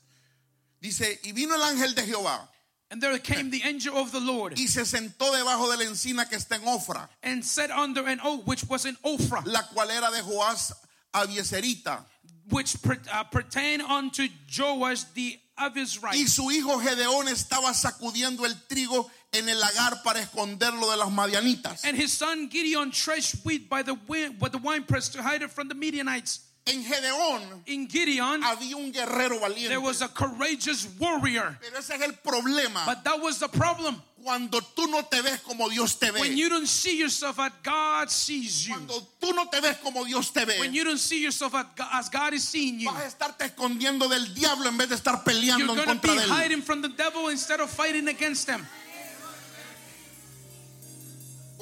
[0.83, 2.47] Dice, y vino el ángel de Jehová
[2.91, 6.29] And there came the angel of the Lord y se sentó debajo de la encina
[6.29, 9.89] que está en Ofra, and sat under an oak which was in Ophrah, la cual
[9.89, 10.73] era de Joás
[11.15, 12.03] Abieserita.
[12.49, 12.75] which
[13.11, 16.27] uh, pertained unto Joash the Y Avisrite.
[16.27, 21.85] su hijo Gedeón estaba sacudiendo el trigo en el lagar para esconderlo de las madianitas.
[21.85, 25.51] And his son Gideon threshed wheat by the, wi- by the winepress to hide it
[25.51, 26.41] from the Midianites.
[26.65, 29.67] En Gedeón In Gideon, había un guerrero valiente.
[29.67, 31.57] there was a courageous warrior.
[31.61, 32.85] Pero ese es el problema.
[32.85, 34.01] But that was the problem.
[34.23, 38.09] Cuando tú no te ves como Dios te When you don't see yourself as God
[38.09, 38.73] sees you.
[38.75, 42.33] Cuando tú no te ves como Dios te When you don't see yourself as God-
[42.33, 42.89] is seeing you.
[42.89, 46.07] Vas a estarte escondiendo del diablo en vez de estar You're peleando en going to
[46.07, 48.65] be hiding from the devil instead of fighting against him.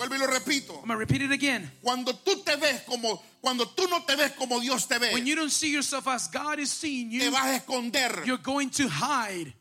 [0.02, 0.74] Vuelvo y lo repito.
[0.82, 1.72] I'm going to repeat it again.
[1.84, 5.30] Cuando tú te ves como, cuando tú no te ves como Dios te When ve,
[5.30, 8.26] you don't see yourself as God is seeing te you, vas a esconder.
[8.26, 9.54] you're going to hide.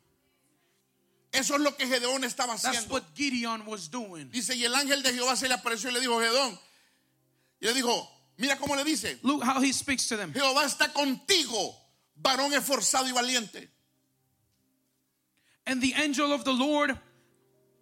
[1.32, 2.91] Eso es lo que Gedeón estaba That's haciendo.
[2.91, 4.30] what Gideon was doing.
[4.32, 6.59] Dice, y el ángel de Jehová se le apareció y le dijo, Gedeón.
[7.61, 9.18] Y le dijo, mira cómo le dice.
[9.22, 10.32] Look how he speaks to them.
[10.32, 11.76] Jehová está contigo,
[12.16, 13.68] varón esforzado y valiente.
[15.66, 16.99] And the angel of the Lord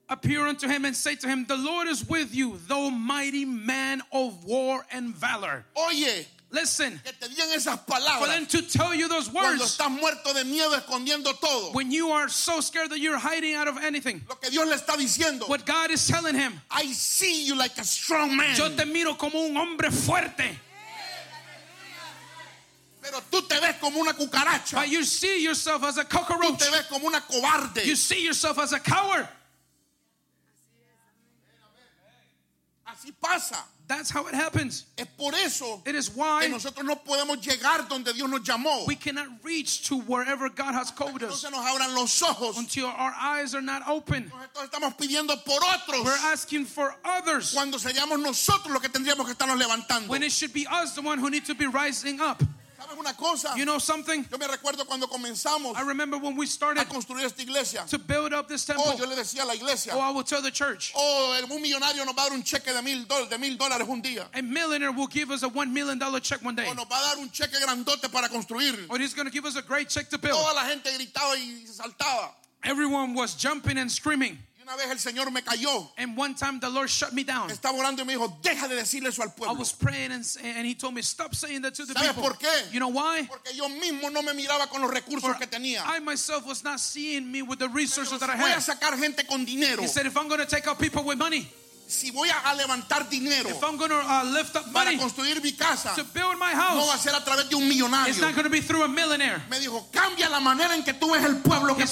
[0.09, 4.02] appeared unto him and say to him, The Lord is with you, thou mighty man
[4.12, 5.64] of war and valor.
[5.76, 7.78] Oye, Listen, que te digan esas
[8.18, 11.72] for them to tell you those words estás de miedo todo.
[11.72, 14.22] when you are so scared that you're hiding out of anything.
[14.26, 15.46] Lo que Dios le está diciendo.
[15.46, 18.56] What God is telling him, I see you like a strong man.
[18.56, 20.56] yo te miro como un hombre fuerte,
[23.02, 24.72] Pero tú te ves como una cucaracha.
[24.80, 26.59] but you see yourself as a Tú cockroach.
[26.59, 27.84] te ves como una cobarde.
[27.84, 29.28] You see yourself as a coward.
[32.99, 33.57] Así pasa.
[33.86, 34.84] That's how it happens.
[34.99, 38.86] Es por eso It is que why nosotros no podemos llegar donde Dios nos llamó.
[38.86, 42.59] we cannot reach to wherever God has called us nos abran los ojos.
[42.59, 44.30] until our eyes are not open.
[44.30, 46.05] Nosotros estamos pidiendo por otros.
[46.05, 50.09] We're asking for others Cuando seríamos nosotros los que tendríamos que estarnos levantando.
[50.09, 52.42] when it should be us, the one who need to be rising up.
[52.89, 53.55] ¿Sabes una cosa?
[53.57, 54.24] You know something?
[54.30, 57.84] Yo me recuerdo cuando comenzamos I remember when we started a construir esta iglesia.
[57.89, 58.99] to build up this Oh, temple.
[58.99, 59.93] yo le decía a la iglesia.
[59.95, 60.93] Oh, I will tell the church.
[60.97, 64.01] Oh, un millonario nos va a dar un cheque de mil, de mil dólares un
[64.01, 64.26] día.
[64.32, 66.66] A millionaire will give us a one million dollar check one day.
[66.68, 68.86] O nos va a dar un cheque grandote para construir.
[68.89, 70.39] Or he's going to give us a great check to build.
[70.39, 72.30] Toda la gente gritaba y saltaba.
[72.64, 74.39] Everyone was jumping and screaming.
[74.68, 75.88] Una vez el Señor me cayó.
[75.96, 77.48] And one time the Lord shut me down.
[77.50, 80.66] Estaba orando y me dijo, deja de decirle eso al I was praying and, and
[80.66, 82.22] he told me, stop saying that to the ¿Sabes people.
[82.22, 82.70] por qué?
[82.70, 83.26] You know why?
[83.26, 85.82] Porque yo mismo no me miraba con los recursos For que tenía.
[85.86, 88.62] I myself was not seeing me with the resources that I Voy a had.
[88.62, 89.80] sacar gente con dinero.
[89.80, 91.48] He said, if I'm going to take out people with money,
[91.89, 95.41] Si voy a levantar dinero if I'm going to uh, lift up para money construir
[95.43, 98.11] mi casa, to build my no va a ser a través de un millonario.
[98.11, 99.43] it's not going to be through a millionaire.
[99.49, 101.86] Me dijo, cambia la manera en que tú ves el pueblo que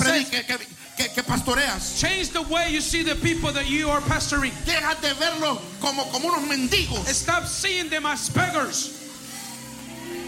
[1.22, 1.98] pastoreas.
[1.98, 4.52] Change the way you see the people that you are pastoring.
[4.64, 7.06] Deja de verlos como, como unos mendigos.
[7.08, 9.05] Stop seeing them as beggars.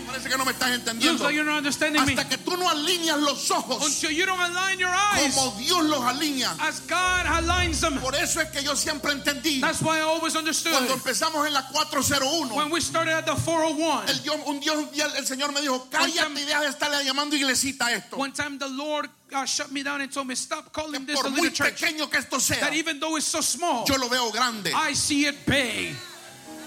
[0.08, 1.22] Parece que no me estás entendiendo.
[1.24, 2.14] like you're not understanding me.
[2.14, 5.84] Hasta que tú no alineas los ojos Until you don't align your eyes como Dios
[5.84, 6.50] los alinea.
[6.60, 7.98] as God aligns them.
[8.00, 9.60] Por eso es que yo siempre entendí.
[9.60, 10.90] That's why I always Cuando understood.
[10.90, 15.26] empezamos en la 401, When we started at the 401, el Dios- un Dios el
[15.26, 18.16] Señor me dijo, cállate y deja de estarle llamando iglesita esto.
[18.16, 21.22] one time the Lord uh, shut me down and told me, stop calling this a
[21.22, 21.80] por little muy church.
[21.80, 24.72] pequeño que esto sea, That even though it's so small, yo lo veo grande.
[24.74, 25.94] I see it big.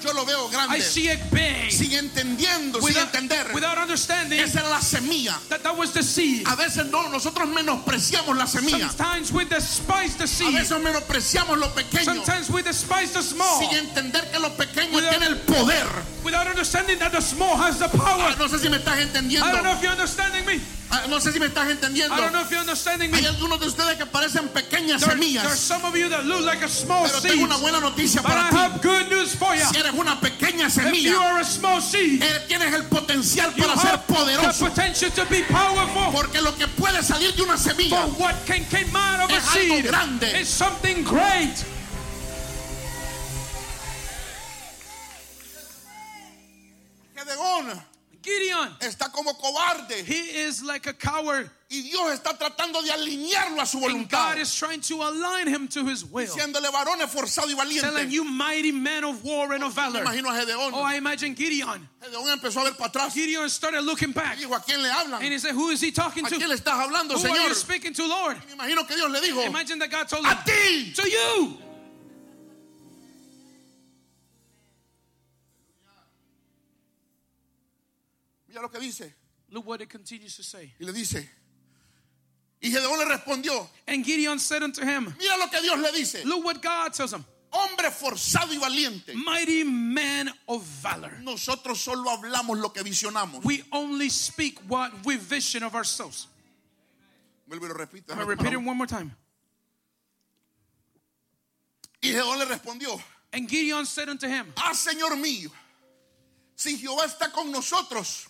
[0.04, 0.82] Yo lo veo I grande.
[0.82, 1.72] see it big.
[1.72, 3.52] Sin entendiendo, sin Without, entender.
[3.54, 5.38] without understanding Esa era la semilla.
[5.50, 6.48] that that was the seed.
[6.48, 8.88] A veces no, nosotros menospreciamos la semilla.
[8.90, 10.54] Sometimes we despise the A seed.
[10.54, 12.04] veces menospreciamos lo pequeño.
[12.06, 15.88] Sometimes we despise the small Sin entender que lo pequeño Without- tiene el poder.
[16.24, 18.34] without understanding that the small has the power.
[18.34, 19.76] Ah, no sé si me estás I don't know entendiendo.
[19.76, 20.60] if you're understanding me.
[20.94, 22.14] Ah, no sé si me estás entendiendo.
[22.14, 23.18] I don't know if you're understanding me.
[23.20, 25.58] Hay algunos de ustedes que parecen pequeñas There, semillas.
[25.58, 28.58] some of you that look like a small Pero tengo una buena noticia para ti.
[29.72, 33.54] Si eres una pequeña If you semilla, are a small seed, eh, tienes el potencial
[33.56, 34.66] you para ser poderoso.
[34.68, 36.12] potential to be powerful.
[36.12, 39.38] Porque lo que puede salir de una semilla For what can come out of a
[39.38, 40.42] Es algo grande.
[49.72, 51.50] Cobarde he is like a coward.
[51.70, 54.34] y Dios está tratando de alinearlo a su And voluntad.
[54.34, 56.28] God is trying to align him to his will.
[56.28, 57.78] Diciéndole varón esforzado y Telling
[58.10, 58.12] valiente.
[58.12, 60.04] you, mighty man of war and of Me valor.
[60.04, 60.72] imagino a Gedeón.
[60.74, 61.88] Oh, I imagine Gideon.
[62.04, 64.38] Gedeón empezó a ver para atrás Gideon started looking back.
[64.38, 65.22] dijo, ¿a quién le hablan?
[65.24, 66.36] And he said, Who is he talking ¿A to?
[66.38, 67.56] quién le estás hablando, Who are you Señor?
[67.56, 68.38] speaking to, Lord?
[68.50, 70.92] Me imagino que Dios le dijo, Imagine that God told him, a ti.
[70.94, 71.58] To you.
[78.48, 79.16] Mira lo que dice.
[79.52, 80.74] Look what it continues to say.
[80.80, 81.30] Y le dice,
[82.62, 86.24] y Gedeón le respondió, And Gideon said unto him, mira lo que Dios le dice.
[86.26, 87.26] Look what God tells him.
[87.52, 89.14] Hombre forzado y valiente.
[89.14, 91.12] Mighty man of valor.
[91.22, 93.44] Nosotros solo hablamos lo que visionamos.
[93.44, 96.28] We only speak what we vision of ourselves.
[97.50, 98.12] Vuelvo y lo repito.
[98.12, 99.14] I'm going to repeat it one more time.
[102.02, 103.02] Y Gedeón le respondió,
[103.34, 105.52] And Gideon said unto him, ah, Señor mío,
[106.56, 108.28] si Jehová está con nosotros,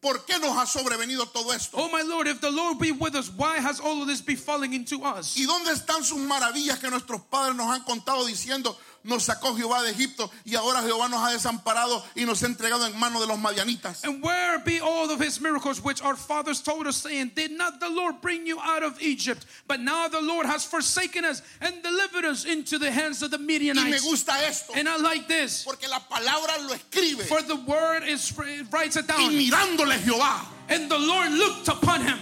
[0.00, 1.76] ¿por qué nos ha sobrevenido todo esto?
[1.76, 4.72] Oh my Lord, if the Lord be with us, why has all of this befallen
[4.72, 5.36] into us?
[5.36, 9.82] ¿Y dónde están sus maravillas que nuestros padres nos han contado diciendo, nos sacó Jehová
[9.82, 13.26] de Egipto y ahora Jehová nos ha desamparado y nos ha entregado en manos de
[13.26, 14.04] los madianitas?
[14.04, 17.80] And where be all of his miracles which our fathers told us, saying, Did not
[17.80, 19.46] the Lord bring you out of Egypt?
[19.66, 23.38] But now the Lord has forsaken us and delivered us into the hands of the
[23.38, 24.02] Y me Midianites.
[24.04, 27.22] gusta esto, And I like this, porque la palabra lo escribe.
[27.26, 29.32] for the word is it writes it Y down.
[29.32, 32.18] mirándole Jehová, And the Lord looked upon him.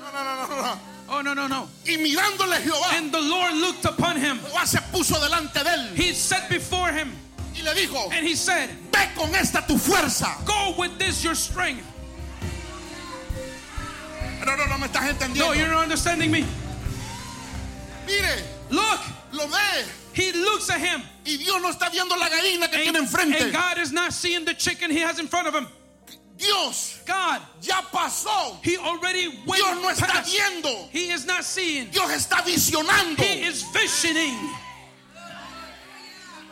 [0.00, 0.78] no, no, no, no, no.
[1.10, 1.68] Oh no no no!
[1.86, 4.38] y mirándole Jehová, And the Lord looked upon him.
[4.40, 7.10] Jehová se puso delante de él He set before him,
[7.56, 10.28] y le dijo, and he said, ve con esta tu fuerza.
[10.44, 11.84] "Go with this your strength."
[14.44, 15.56] No, no, no me estás No, entendiendo.
[15.56, 16.46] you're not understanding me.
[18.06, 19.00] Mire, Look,
[19.32, 22.98] lo ve he looks at him, y Dios no está viendo la gallina que tiene
[22.98, 23.40] and, enfrente.
[23.44, 25.66] and God is not seeing the chicken he has in front of him.
[26.38, 28.56] Dios God, ya pasó.
[28.62, 30.32] he already went Dios no está past.
[30.32, 30.88] viendo.
[30.90, 31.90] He is not seeing.
[31.90, 33.18] Dios está visionando.
[33.18, 34.36] He is visioning.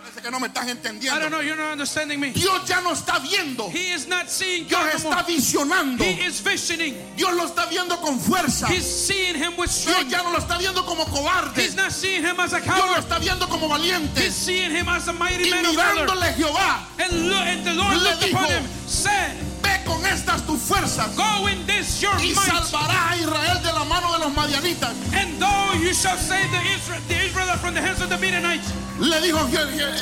[0.03, 1.41] Parece que no me estás I don't know.
[1.41, 2.31] You're not understanding me.
[2.31, 3.69] Dios ya no está viendo.
[3.71, 6.01] He is not seeing Dios está visionando.
[6.03, 6.95] He is visioning.
[7.17, 8.67] Dios lo está viendo con fuerza.
[8.69, 10.11] He's seeing him with Dios strength.
[10.11, 11.57] ya no lo está viendo como cobarde.
[11.63, 13.05] He's not seeing him as a Dios lo coward.
[13.05, 14.19] está viendo como valiente.
[14.25, 16.07] He's seeing him as a mighty Y man of valor.
[16.07, 19.56] mirándole Jehová, And, look, and the Lord Le looked upon dijo, him, said, ve
[19.87, 24.13] con estas tus fuerzas Go in this your y salvarás a Israel de la mano
[24.13, 24.93] de los madianitas.
[25.15, 28.71] and though you shall save the Israel, the Israelites from the hands of the Midianites.
[28.99, 29.39] Le dijo,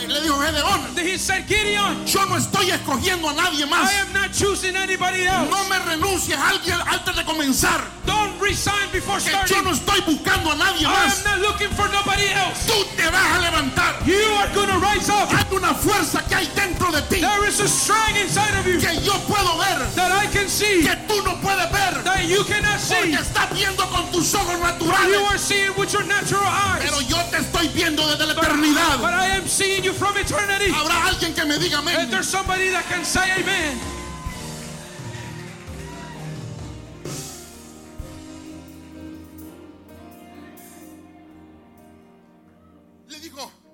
[0.09, 3.91] le dijo Gedeón, he said, Gideon, yo no estoy escogiendo a nadie más.
[3.91, 5.51] I am not choosing anybody else.
[5.51, 7.81] No me renuncies a alguien antes de comenzar.
[8.07, 9.65] Don't resign before Que yo starting.
[9.65, 11.27] no estoy buscando a nadie I más.
[11.27, 12.67] am not looking for nobody else.
[12.67, 13.95] Tú te vas a levantar.
[14.07, 15.29] You are to rise up.
[15.33, 18.79] Hay una fuerza que hay dentro de ti There is a strength inside of you
[18.79, 22.03] que yo puedo ver, that I can see, que tú no puedes ver.
[22.05, 22.95] that you You cannot see.
[22.95, 25.29] Porque estás viendo con tus ojos You naturales.
[25.31, 26.43] are seeing with your natural
[26.81, 27.09] Pero eyes.
[27.09, 28.99] yo te estoy viendo desde la But, eternidad.
[29.01, 30.71] but I am seeing you from eternity.
[30.73, 32.11] Habrá alguien que me diga And amén.
[32.11, 33.79] there's somebody that can say amen.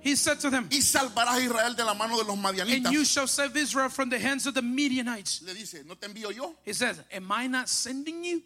[0.02, 3.04] He said to them, y salvarás a Israel de la mano de los And you
[3.04, 5.42] shall save Israel from the hands of the Midianites.
[5.42, 6.54] Le dice, ¿no te envío yo?
[6.64, 8.42] He says, Am I not sending you?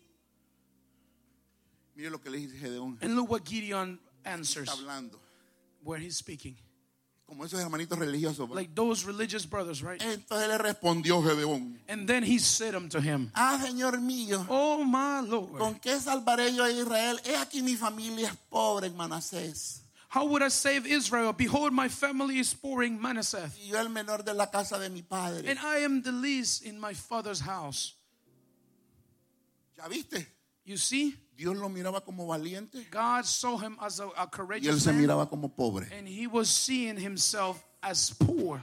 [1.96, 2.98] Mire lo que le dice Gedeón.
[3.02, 5.18] And look what Gideon answers Está hablando.
[5.82, 6.57] where he's speaking.
[7.26, 8.50] Como esos hermanitos religiosos.
[8.50, 10.00] Like those religious brothers, right?
[10.00, 11.78] Entonces le respondió Gedeón.
[11.88, 14.44] And then he said unto him, Ah, Señor mío.
[14.48, 17.20] Oh my Lord, ¿Con qué salvaré yo a Israel?
[17.24, 19.84] He aquí mi familia es pobre en Manasés.
[20.14, 21.32] How would I save Israel?
[21.32, 24.88] Behold, my family is poor in Manasseh, Y yo el menor de la casa de
[24.88, 25.42] mi padre.
[25.48, 27.94] and I am the least in my father's house.
[29.76, 30.24] ¿Ya viste?
[30.64, 34.92] You see, Dios lo miraba como valiente God saw him as a, él courageous se
[34.92, 35.86] man, miraba como pobre.
[35.98, 38.62] and he was seeing himself as poor.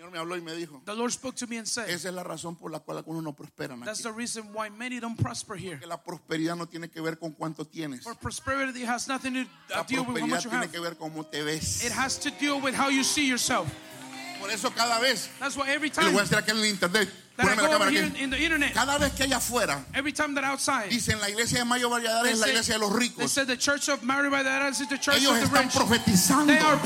[0.00, 2.14] Señor me habló y me dijo, The Lord spoke to me and said, esa es
[2.14, 5.58] la razón por la cual algunos no prosperan That's the reason why many don't prosper
[5.58, 5.78] here.
[5.86, 8.02] La prosperidad no tiene que ver con cuánto tienes.
[8.02, 10.72] For prosperity has nothing to La uh, deal with how much you tiene have.
[10.72, 11.84] que ver cómo te ves.
[11.84, 13.70] It has to deal with how you see yourself.
[14.40, 17.10] Por eso cada vez, That's why every time lo voy a aquí en el internet,
[17.40, 18.20] that I Póngame go la over cámara here aquí.
[18.22, 21.58] in the internet, cada vez que allá afuera every time that outside, dicen la iglesia
[21.60, 24.06] de Mayo Valladares es la iglesia de los they ricos, said the church of the
[24.80, 25.74] is the church ellos of the están rich.
[25.74, 26.46] profetizando.
[26.46, 26.78] They are.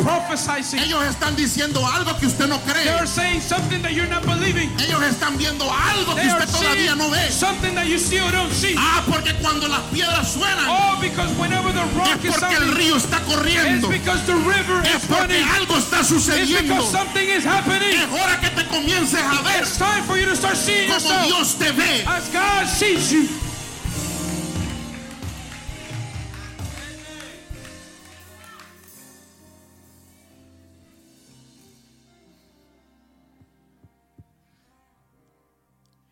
[0.78, 2.88] Ellos están diciendo algo que usted no They cree.
[2.90, 4.70] are saying something that you're not believing.
[4.80, 7.30] Ellos están viendo algo que They usted todavía no ve.
[7.30, 8.74] something that you still don't see.
[8.78, 12.61] Ah, porque cuando las piedras suenan Oh, because whenever the es rock is porque el
[12.62, 13.88] sounding, río está it's corriendo.
[13.90, 15.44] because the river Es is porque running.
[15.48, 16.74] algo está It's sucediendo.
[16.74, 17.98] because something is happening.
[18.00, 21.55] Es hora que te comiences a ver It's time for you to como yourself Dios
[21.59, 22.05] te ve.
[22.07, 23.28] as God sees you.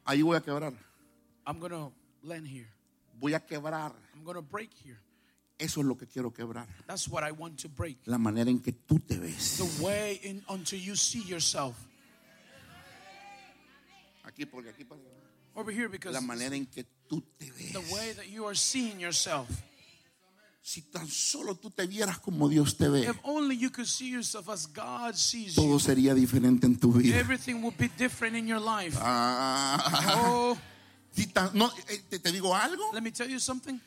[0.05, 0.75] Ahí voy a quebrar.
[1.47, 2.67] I'm going to land here.
[3.19, 3.93] Voy a quebrar.
[4.15, 4.99] I'm going to break here.
[5.59, 6.67] Eso es lo que quiero quebrar.
[6.87, 7.99] That's what I want to break.
[8.07, 9.59] La manera en que tú te ves.
[9.59, 11.77] The way in until you see yourself.
[14.25, 15.01] Aquí, porque aquí para-
[15.55, 17.91] Over here because La manera en que tú te the ves.
[17.93, 19.49] way that you are seeing yourself.
[20.65, 24.09] Si tan solo tú te vieras como Dios te ve, If only you could see
[24.11, 27.19] yourself as God sees todo you, sería diferente en tu vida.
[27.19, 28.97] everything would be different in your life.
[29.01, 30.57] Ah, Oh,
[31.13, 32.93] si tan- no, eh, te, te digo algo.
[32.95, 33.79] let me tell you something.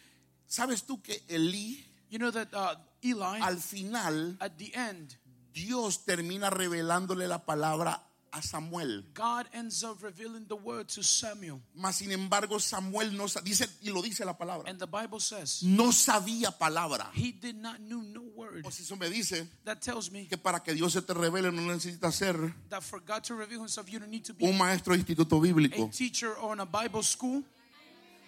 [0.48, 5.16] ¿Sabes tú que Elí, You know that uh, Eli, al final, at the end,
[5.54, 8.04] Dios termina revelándole la palabra
[8.38, 9.04] a Samuel?
[9.14, 11.62] God ends up revealing the word to Samuel.
[11.74, 15.64] Mas sin embargo, Samuel no dice, y lo dice la palabra, And the Bible says
[15.64, 17.10] no sabía palabra.
[17.14, 18.66] he did not know no word.
[18.68, 22.14] Eso me dice That tells me que para que Dios se te revele no necesitas
[22.16, 25.00] ser that for God to reveal himself, you don't need to be un maestro de
[25.00, 25.90] instituto a bíblico.
[25.92, 27.44] teacher or in a Bible school.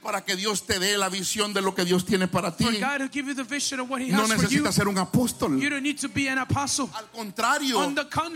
[0.08, 2.64] Para que Dios te dé la visión de lo que Dios tiene para ti.
[2.64, 5.62] No necesitas ser un apóstol.
[5.62, 7.94] Al contrario,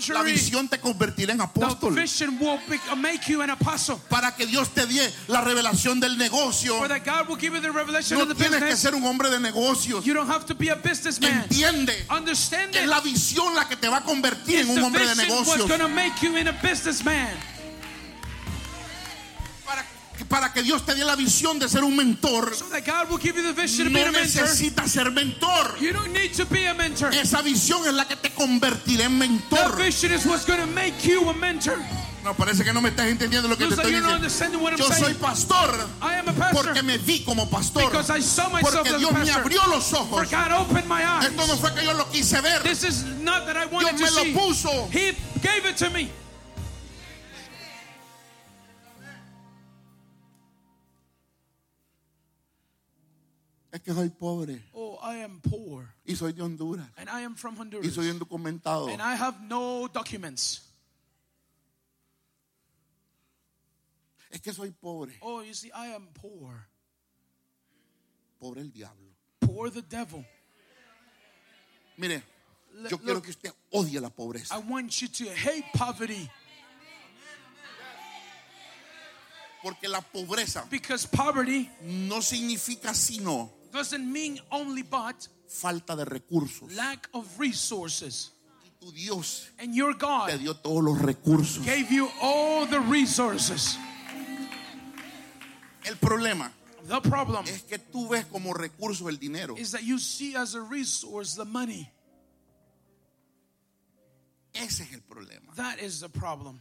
[0.10, 1.94] la visión te convertirá en apóstol.
[3.52, 4.02] apostle.
[4.10, 6.78] Para que Dios te dé la revelación del negocio.
[6.78, 10.04] No tienes que ser un hombre de negocios.
[10.04, 11.44] You don't have to be a businessman.
[11.44, 12.06] Entiende.
[12.10, 15.70] Understand Es la visión la que te va a convertir en un hombre de negocios.
[20.32, 23.20] Para, que Dios te dé la visión de ser un mentor, So that God will
[23.20, 24.42] give you the vision of no being a mentor.
[24.44, 25.76] necesitas ser mentor.
[25.80, 27.14] You don't need to be a mentor.
[27.14, 29.76] Esa visión es la que te convertirá en That mentor.
[29.78, 31.78] vision is what's going to make you a mentor.
[32.24, 34.78] No, parece que no me estás entendiendo lo que te Looks like estoy diciendo.
[34.78, 35.16] Yo soy saying.
[35.18, 37.90] pastor I am a pastor porque me vi como pastor.
[37.92, 39.42] because I saw myself Porque Dios me pastor.
[39.42, 40.22] abrió los ojos.
[40.24, 42.62] Esto no fue que yo lo quise ver.
[42.64, 44.34] Dios me lo see.
[44.34, 44.88] puso.
[44.92, 46.10] He gave it to me.
[53.82, 55.88] Es que soy pobre Oh, I am poor.
[56.06, 57.92] y soy de Honduras And I am from y Honduras.
[57.92, 58.90] soy indocumentado.
[58.90, 60.62] And I have no documents.
[64.30, 65.18] Es que soy pobre.
[65.22, 66.68] Oh, you see, I am poor.
[68.40, 69.10] Pobre el diablo.
[69.40, 70.24] Poor the devil.
[71.98, 72.24] Mire,
[72.88, 74.56] yo quiero que usted odie la pobreza.
[74.56, 76.30] I want you to hate poverty
[79.64, 86.76] Porque la pobreza because poverty no significa sino doesn't mean only but falta de recursos.
[86.76, 88.32] lack of resources.
[88.64, 91.66] Y tu Dios And your te God dio todos los recursos.
[91.66, 93.78] gave you all the resources.
[95.86, 96.52] El problema
[96.88, 99.56] The problem es que tú ves como recurso el dinero.
[99.58, 101.90] is that you see as a resource the money.
[104.54, 105.54] Ese es el problema.
[105.56, 106.60] That is the problem.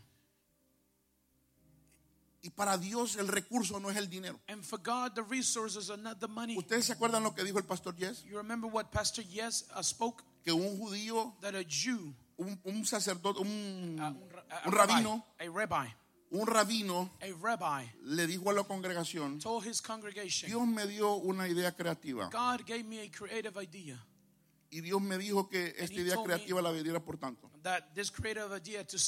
[2.43, 4.41] Y para Dios el recurso no es el dinero.
[4.49, 6.57] And for God, the resources are not the money.
[6.57, 8.22] ¿Ustedes se acuerdan lo que dijo el pastor Yes?
[8.24, 10.22] You remember what Pastor Yes uh, spoke?
[10.43, 15.26] Que un judío, That a Jew, un, un sacerdote, un, uh, un, a- un rabino,
[15.38, 15.95] a rabbi,
[16.30, 21.16] un rabino a rabbi le dijo a la congregación, told his congregation, Dios me dio
[21.16, 22.30] una idea creativa.
[22.30, 23.99] God gave me a creative idea.
[24.71, 27.51] Y Dios me dijo que esta idea creativa la vendiera por tanto.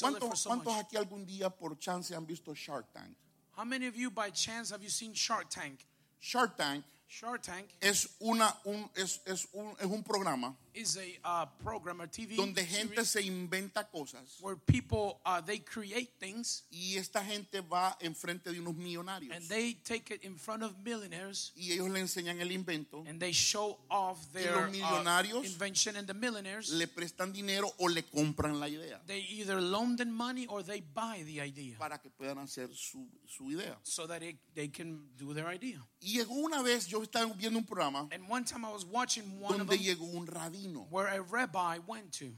[0.01, 3.15] ¿Cuántos, cuántos aquí algún día por chance han visto Shark Tank?
[3.55, 5.79] How many of you by chance have you seen Shark Tank?
[6.19, 6.83] Shark Tank
[7.13, 12.01] Shark Tank es, una, un, es, es un, es un programa is a uh, program
[12.01, 14.37] or TV donde gente series se inventa cosas.
[14.41, 16.63] where people uh, they create things.
[16.71, 19.35] Y esta gente va enfrente de unos millonarios.
[19.35, 21.51] And they take it in front of millionaires.
[21.55, 26.07] Y ellos le enseñan el invento, and they show off their los uh, invention and
[26.07, 26.69] the millionaires.
[26.69, 28.99] le prestan dinero o le compran la idea.
[29.05, 31.77] They either loan them money or they buy the idea.
[31.77, 33.77] Para que puedan hacer su, su idea.
[33.83, 35.85] so that it, they can do their idea.
[35.99, 39.39] Y llegó una vez, yo estaba viendo un programa And one time I was watching
[39.39, 39.83] one of donde them.
[39.83, 40.27] llegó un
[40.63, 40.87] rabino.
[40.89, 42.33] where a rabbi went to.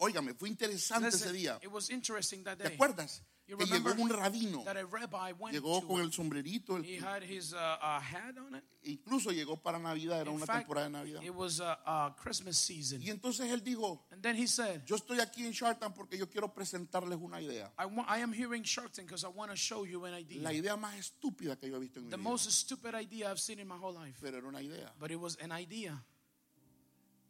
[0.00, 1.58] Óigame, fue interesante ese día.
[1.62, 3.22] it was interesting that ¿Te acuerdas?
[3.46, 4.64] You Que llegó un rabino.
[4.64, 5.86] that a rabbi went Llegó to.
[5.86, 8.64] con el sombrerito, el- he had his uh, uh, hat on it.
[8.84, 11.22] incluso llegó para Navidad, era In una fact, temporada de Navidad.
[11.22, 13.02] it was uh, uh, Christmas season.
[13.02, 16.16] Y entonces él dijo, And then he said, yo estoy aquí en Shark Tank porque
[16.16, 17.70] yo quiero presentarles una idea.
[17.78, 20.42] I, want, I am hearing Shark Tank because I want to show you an idea.
[20.42, 22.28] La idea más estúpida que yo he visto en mi the vida.
[22.30, 24.18] most stupid idea I've seen in my whole life.
[24.22, 24.90] Pero era una idea.
[24.98, 26.02] But it was an idea.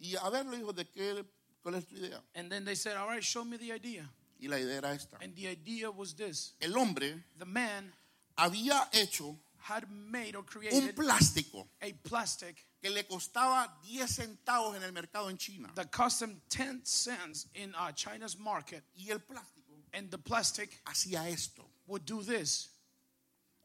[0.04, 1.24] Y a ver, ¿de qué?
[1.62, 2.22] ¿Cuál es tu idea?
[2.34, 4.06] And then they said, All right, show me the idea.
[4.38, 5.16] Y la idea era esta.
[5.22, 7.90] And the idea was this El hombre the man
[8.36, 14.76] había hecho had made or un created plástico a plastic que le costaba 10 centavos
[14.76, 15.70] en el mercado en China.
[15.74, 18.82] that cost him 10 cents in uh, China's market.
[18.94, 19.54] Y el plástico
[19.94, 22.68] And the plastic hacía esto, would do this.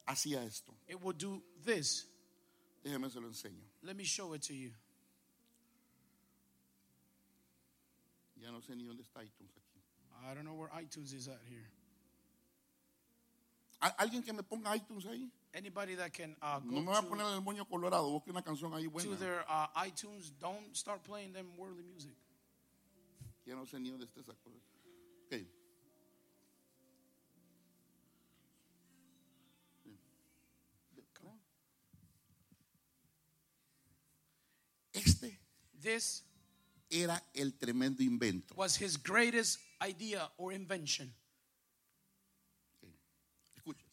[0.07, 0.73] hacía esto.
[0.87, 2.05] It would do this.
[2.85, 3.63] Déjeme se lo enseño.
[3.81, 4.71] Let me show it to you.
[8.41, 9.79] Ya no sé ni dónde está iTunes aquí.
[10.21, 11.69] I don't know where iTunes is at here.
[13.97, 15.31] ¿Alguien que me ponga iTunes ahí?
[15.53, 18.09] Anybody that can uh, go No me va a to, poner el moño colorado.
[18.11, 19.09] Busque una canción ahí buena.
[19.09, 22.15] to their uh, iTunes, don't start playing them worldly music.
[23.45, 24.57] Ya no sé ni dónde está esa cosa.
[25.25, 25.45] Ok.
[34.91, 35.39] Este
[35.81, 36.23] This
[36.89, 38.55] era el tremendo invento.
[38.55, 41.13] was his greatest idea or invention.
[43.55, 43.85] Escucha.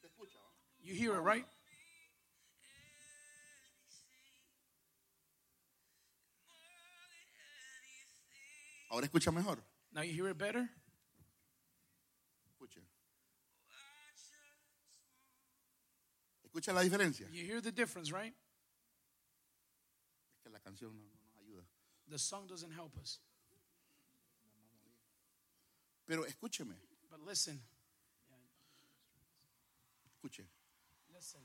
[0.00, 0.38] ¿Se escucha?
[0.82, 1.46] You hear it, right?
[8.90, 9.62] Ahora escucha mejor.
[9.92, 10.68] Now you hear it better?
[12.48, 12.80] Escuche.
[16.44, 17.28] Escucha la diferencia.
[17.30, 18.34] You hear the difference, right?
[20.34, 21.19] Es que la canción no, no nos ayuda.
[22.10, 23.20] The song doesn't help us.
[26.06, 26.74] Pero escúcheme,
[27.08, 27.60] But listen,
[30.08, 30.44] escuche.
[31.14, 31.40] listen,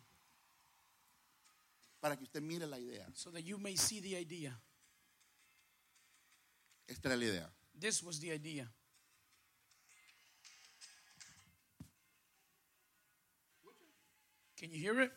[2.01, 3.07] Para que usted mire la idea.
[3.13, 4.59] so that you may see the idea.
[6.88, 7.49] Esta era la idea.
[7.80, 8.68] This was the idea.
[14.57, 15.11] Can you hear it?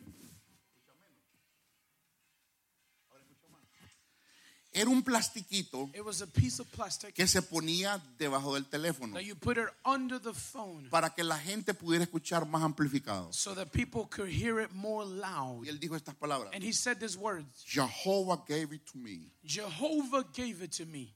[4.72, 9.14] Era un plastiquito It was a piece of plastic que se ponía debajo del teléfono
[9.14, 13.32] that you put it under the phone para que la gente pudiera escuchar más amplificado.
[13.32, 15.64] so that people could hear it more loud.
[15.64, 16.50] Y él dijo estas palabras.
[16.54, 19.32] And he said these words Jehovah gave it to me.
[19.44, 21.14] Jehovah gave it to me.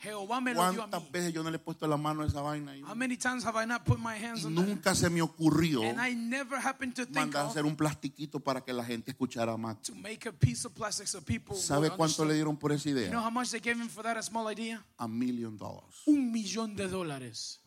[0.00, 2.26] Jehová me lo dio a ¿Cuántas veces yo no le he puesto la mano a
[2.26, 2.72] esa vaina?
[2.88, 4.66] How many times have I not put my hands y on that?
[4.66, 7.76] nunca se me ocurrió And I never happened to think mandar a of hacer un
[7.76, 9.80] plastiquito para que la gente escuchara más.
[9.82, 12.94] to make a piece of plastic so people ¿Sabe cuánto le dieron por esa You
[12.94, 13.20] know idea?
[13.20, 14.82] how much they gave him for that a small idea?
[14.96, 16.02] A million dollars.
[16.06, 17.59] Un millón de dólares.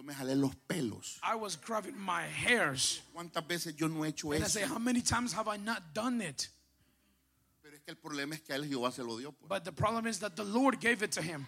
[0.00, 1.18] Yo me jalé los pelos.
[1.22, 3.02] I was grabbing my hairs.
[3.14, 4.58] ¿Cuántas veces yo no he hecho And I eso?
[4.58, 6.48] say, how many times have I not done it?
[7.62, 9.32] Pero es que el problema es que a él Jehová se lo dio.
[9.32, 9.46] pues.
[9.46, 11.46] But the problem is that the Lord gave it to him.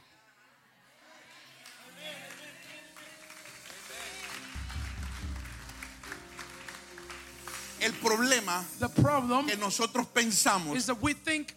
[7.80, 11.55] El problema The problem que nosotros pensamos is that we think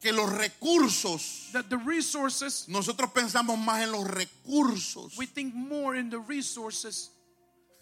[0.00, 5.16] que los recursos, that the resources, nosotros pensamos más en los recursos.
[5.16, 7.10] we think more in the resources.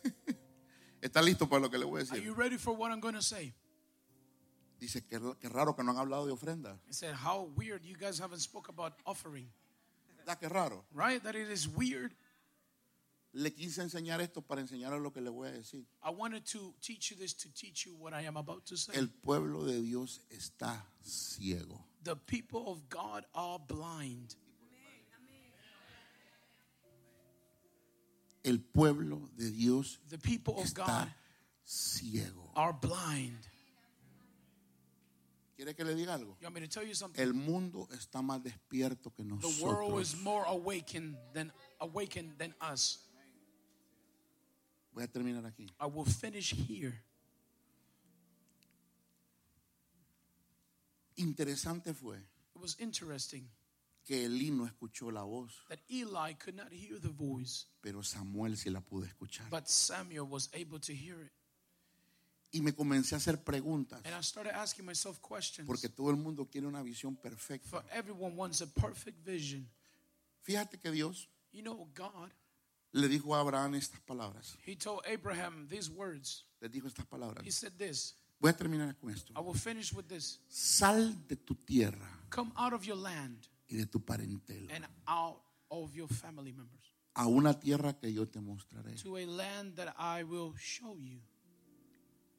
[1.00, 2.24] ¿Está listo para lo que le voy a Are decir?
[2.24, 3.52] you ready for what I'm going to say?
[4.80, 6.78] Dice que qué raro que no han hablado de ofrenda.
[6.86, 9.48] He said, How weird you guys haven't spoke about offering,
[10.18, 10.84] ¿Verdad que raro?
[10.92, 11.22] right?
[11.22, 12.14] That it is weird.
[13.32, 15.84] Le quise enseñar esto para enseñarle lo que le voy a decir.
[16.02, 18.92] I wanted to teach you this to teach you what I am about to say.
[18.94, 21.84] El pueblo de Dios está ciego.
[22.06, 24.36] The people of God are blind.
[28.44, 31.08] El pueblo de Dios The people of God está
[31.64, 32.52] ciego.
[32.54, 33.36] are blind.
[35.56, 36.36] ¿Quiere que le diga algo?
[36.40, 37.20] You want me to tell you something?
[37.20, 41.50] El mundo está más despierto que The world is more awakened than
[41.80, 43.00] awakened than us.
[44.92, 45.68] Voy a terminar aquí.
[45.80, 47.02] I will finish here.
[51.16, 52.16] Interesante fue
[52.54, 53.48] It was interesting
[54.04, 58.56] que Elí no escuchó la voz, that Eli could not hear the voice, pero Samuel
[58.56, 59.48] sí la pudo escuchar.
[59.50, 61.32] but Samuel was able to hear it.
[62.52, 65.66] Y me comencé a hacer preguntas, And I started asking myself questions.
[65.66, 67.68] porque todo el mundo quiere una visión perfecta.
[67.68, 69.68] For everyone wants a perfect vision.
[70.42, 72.30] Fíjate que Dios You know, God,
[72.92, 74.56] le dijo a Abraham estas palabras.
[74.64, 76.44] He told Abraham these words.
[76.60, 77.44] Le dijo estas palabras.
[77.44, 78.14] He said this.
[78.38, 79.32] Voy a terminar con esto.
[79.36, 80.40] I will finish with this.
[80.48, 85.40] Sal de tu tierra Come out of your land y de tu parentela and out
[85.68, 88.94] of your family members a una tierra que yo te mostraré.
[89.02, 91.20] to a land that I will show you.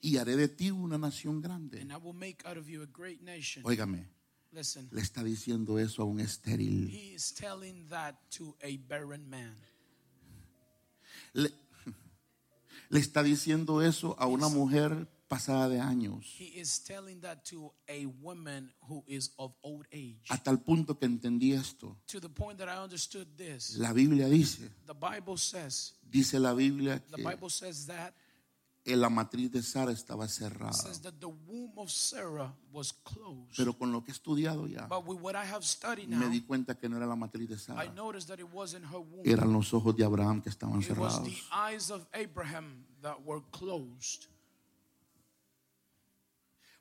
[0.01, 1.81] Y haré de ti una nación grande.
[1.81, 3.63] And I will make out of you a great nation.
[3.65, 4.07] Óigame,
[4.51, 6.89] Listen, le está diciendo eso a un estéril.
[6.89, 9.55] he is telling that to a barren man.
[11.33, 11.51] Le,
[12.89, 16.25] le está diciendo eso a una mujer pasada de años.
[16.39, 20.25] He is telling that to a woman who is of old age.
[20.29, 21.97] A tal punto que entendí esto.
[22.07, 23.77] To the point that I understood this.
[23.77, 27.01] La Biblia dice, The Bible says, dice la Biblia
[28.87, 30.71] que la matriz de Sara estaba cerrada.
[30.71, 33.53] says that the womb of Sarah was closed.
[33.57, 36.39] Pero con lo que he estudiado ya, But with what I have studied me di
[36.41, 37.93] cuenta que no era la matriz de I Sara.
[37.93, 39.23] noticed that it wasn't her womb.
[39.25, 41.27] Eran los ojos de Abraham que estaban cerrados.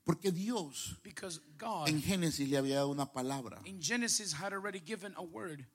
[0.06, 3.60] Porque Dios Because God en Génesis le había dado una palabra.
[3.66, 5.66] in Genesis had already given a word.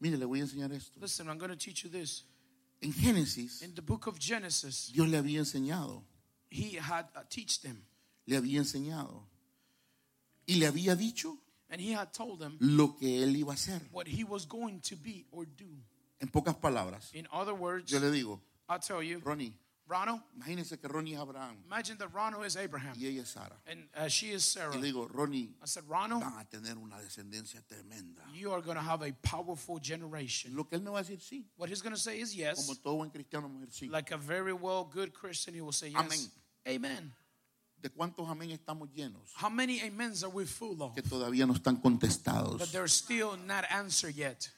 [0.00, 0.92] Mire, le voy a enseñar esto.
[1.00, 2.24] Listen, I'm going to teach you this.
[2.82, 6.02] En Génesis, In the book of Genesis, Dios le había enseñado,
[6.50, 7.82] he had uh, teach them
[8.26, 9.24] le había enseñado.
[10.46, 11.38] Y le había dicho
[11.70, 13.80] and he had told them lo que él iba a hacer.
[13.92, 15.66] what he was going to be or do.
[16.20, 19.54] En pocas palabras, In other words, yo le digo, I'll tell you, Ronnie,
[19.90, 23.56] Ronald, imagínese que Ronnie es Abraham imagine that Ronald is Abraham y ella es Sara.
[23.66, 24.72] and uh, she is Sarah.
[24.72, 28.22] Y le digo, Ronnie, I said, Ronald, van a tener una descendencia tremenda.
[28.32, 30.54] you are going to have a powerful generation.
[30.54, 31.44] Lo que él me va a decir, sí.
[31.56, 32.78] What he's going to say is Como yes.
[32.82, 33.90] todo buen cristiano, mujer, sí.
[33.90, 35.98] Like a very well good Christian, he will say yes.
[35.98, 36.30] Amén.
[36.68, 37.12] Amen.
[37.82, 39.32] ¿De cuántos amén estamos llenos?
[39.34, 42.58] How many amens are we full of Que todavía no están contestados.
[42.58, 44.50] that they're still not answered yet?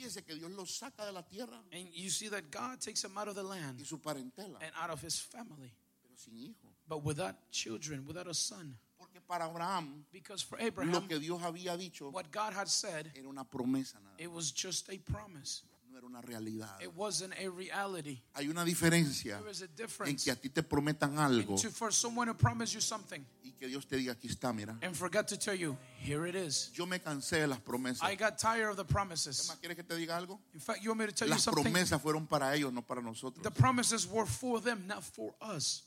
[0.00, 3.18] Fíjese que Dios los saca de la tierra And you see that God takes him
[3.18, 5.70] out of the y land su parentela, and out of his family,
[6.02, 6.68] pero sin hijo.
[6.88, 8.78] but without children, without a son.
[8.98, 13.12] Porque para Abraham, Because for lo Abraham, que Dios había dicho what God had said,
[13.14, 15.64] era una promesa, nada, it was just a promise.
[15.90, 16.80] No era una realidad.
[16.80, 18.22] It wasn't a reality.
[18.34, 20.24] Hay una diferencia There is a en difference.
[20.24, 23.66] que a ti te prometan algo To, for someone to promise you something y que
[23.66, 24.78] Dios te diga, aquí está, mira.
[24.82, 24.94] and
[25.26, 26.70] to tell you, here it is.
[26.72, 28.02] Yo me cansé de las promesas.
[28.02, 29.48] I got tired of the ¿Qué promises.
[29.48, 30.40] más quieres que te diga algo?
[30.54, 31.64] In fact, you want me to tell you Las something?
[31.64, 33.42] promesas fueron para ellos, no para nosotros.
[33.42, 35.84] The promises were for them, not for us.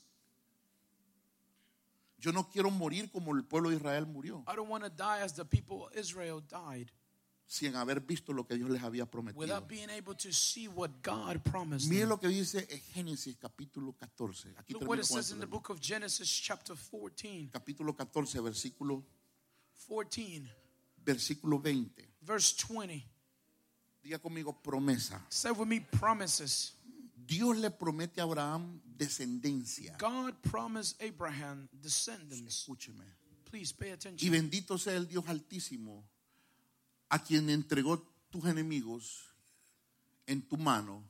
[2.18, 5.20] Yo no quiero morir como el pueblo de Israel murió, I don't want to die
[5.22, 6.90] as the people of Israel died
[7.46, 9.38] sin haber visto lo que Dios les había prometido.
[9.40, 12.08] without being able to see what God promised Mire them.
[12.10, 14.54] lo que dice en Génesis capítulo 14.
[14.56, 17.50] Aquí Look what it says in the book of Genesis, chapter 14.
[17.52, 19.04] Capítulo 14, versículo,
[19.88, 20.48] 14,
[21.04, 22.08] versículo 20.
[22.22, 23.04] verse 20.
[24.02, 25.20] Diga conmigo promesa.
[25.28, 26.72] Say with me, promises.
[27.26, 29.96] Dios le promete a Abraham descendencia.
[29.98, 32.42] God promised Abraham descendants.
[32.68, 33.04] Escúcheme.
[33.50, 34.30] Please pay Y attention.
[34.32, 36.04] bendito sea el Dios altísimo,
[37.14, 39.32] a quien entregó tus enemigos
[40.26, 41.04] en tu mano.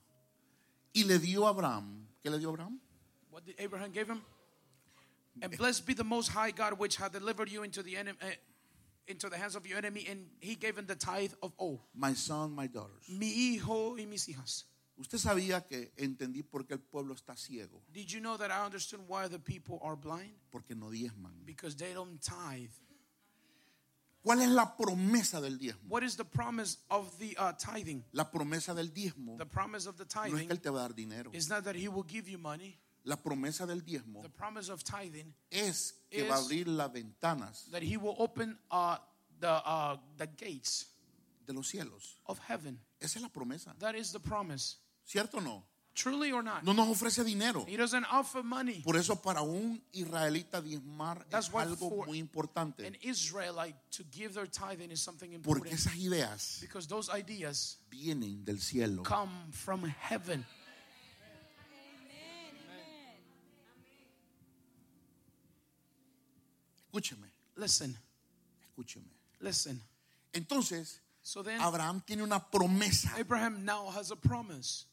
[0.93, 2.79] Y le dio a Abraham, ¿qué le dio a Abraham?
[3.31, 4.21] What did Abraham give him?
[5.41, 8.17] And blessed be the Most High God, which hath delivered you into the enemy,
[9.07, 11.81] into the hands of your enemy, and He gave him the tithe of all.
[11.95, 13.09] My son, my daughters.
[13.09, 14.65] Mi hijo y mis hijas.
[14.97, 18.63] Usted sabía que entendí por qué el pueblo está ciego, Did you know that I
[18.63, 20.35] understood why the people are blind?
[20.51, 21.33] porque no diezman.
[21.45, 22.69] Because they don't tithe.
[24.25, 25.83] ¿Cuál es la promesa del diezmo?
[25.87, 28.03] What is the promise of the uh, tithing?
[28.11, 30.79] La promesa del diezmo The promise of the no es tithing que Él te va
[30.79, 31.29] a dar dinero.
[31.31, 32.75] is not that He will give you money.
[33.03, 36.91] La promesa del diezmo The promise of tithing es que va a is- abrir las
[36.91, 38.97] ventanas that He will open uh,
[39.39, 40.87] the uh, the gates
[41.45, 42.17] de los cielos.
[42.25, 42.79] of heaven.
[42.99, 43.75] Esa es la promesa.
[43.77, 44.77] That is the promise.
[45.05, 45.63] ¿Cierto o no?
[45.95, 46.61] Truly or not?
[46.63, 47.65] No nos ofrece dinero.
[47.65, 48.81] He doesn't offer money.
[48.83, 52.85] Por eso para un israelita diezmar That's es algo muy importante.
[52.85, 55.63] An Israelite to give their tithing is something important.
[55.63, 59.03] Porque esas ideas because those ideas vienen del cielo.
[59.03, 60.45] come from heaven.
[66.87, 67.97] Escúcheme, Listen,
[68.61, 69.09] escúcheme.
[69.39, 69.81] listen.
[70.33, 74.85] Entonces, So then Abraham tiene una promesa, Abraham now has a promise,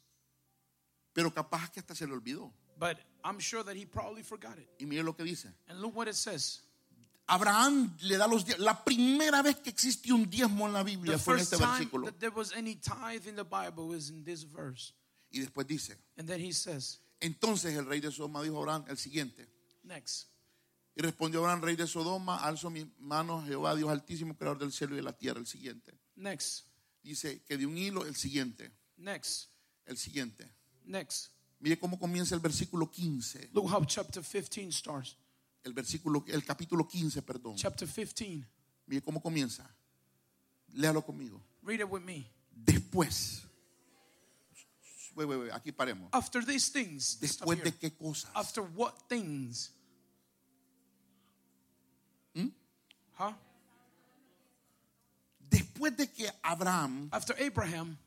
[1.13, 2.53] pero capaz que hasta se le olvidó.
[2.79, 4.69] but I'm sure that he probably forgot it.
[4.81, 5.49] Y mire lo que dice.
[5.69, 6.61] And look what it says.
[7.29, 8.65] Abraham le da los diezmos.
[8.65, 12.07] La primera vez que existe un diezmo en la Biblia The fue en este versículo.
[12.07, 14.93] that there was any tithe in the Bible is in this verse.
[15.31, 18.85] Y después dice, And then he says, entonces el rey de Sodoma dijo a Abraham
[18.89, 19.47] el siguiente.
[19.85, 20.27] next.
[20.95, 24.93] Y respondió Abraham, rey de Sodoma, alzo mis manos Jehová, Dios altísimo, creador del cielo
[24.95, 25.39] y de la tierra.
[25.41, 25.97] El siguiente.
[26.17, 26.67] Next.
[27.03, 28.71] Dice que de un hilo, el siguiente.
[28.99, 29.49] Next.
[29.87, 30.53] El siguiente.
[30.85, 31.31] Next.
[31.61, 33.51] Mire cómo comienza el versículo 15.
[33.53, 35.17] Look how chapter 15 starts.
[35.63, 37.57] El versículo, el capítulo 15, perdón.
[37.57, 38.45] Chapter 15.
[38.87, 39.69] Mire cómo comienza.
[40.75, 41.41] Léalo conmigo.
[41.63, 42.27] Read it with me.
[42.51, 43.43] Después.
[45.15, 46.09] Ve, ve, ve, aquí paremos.
[46.13, 48.31] After these things, Después de qué cosas.
[48.35, 49.71] after what things?
[52.35, 52.49] ¿Mm?
[53.19, 53.35] Huh?
[55.51, 57.99] Después de que Abraham After Abraham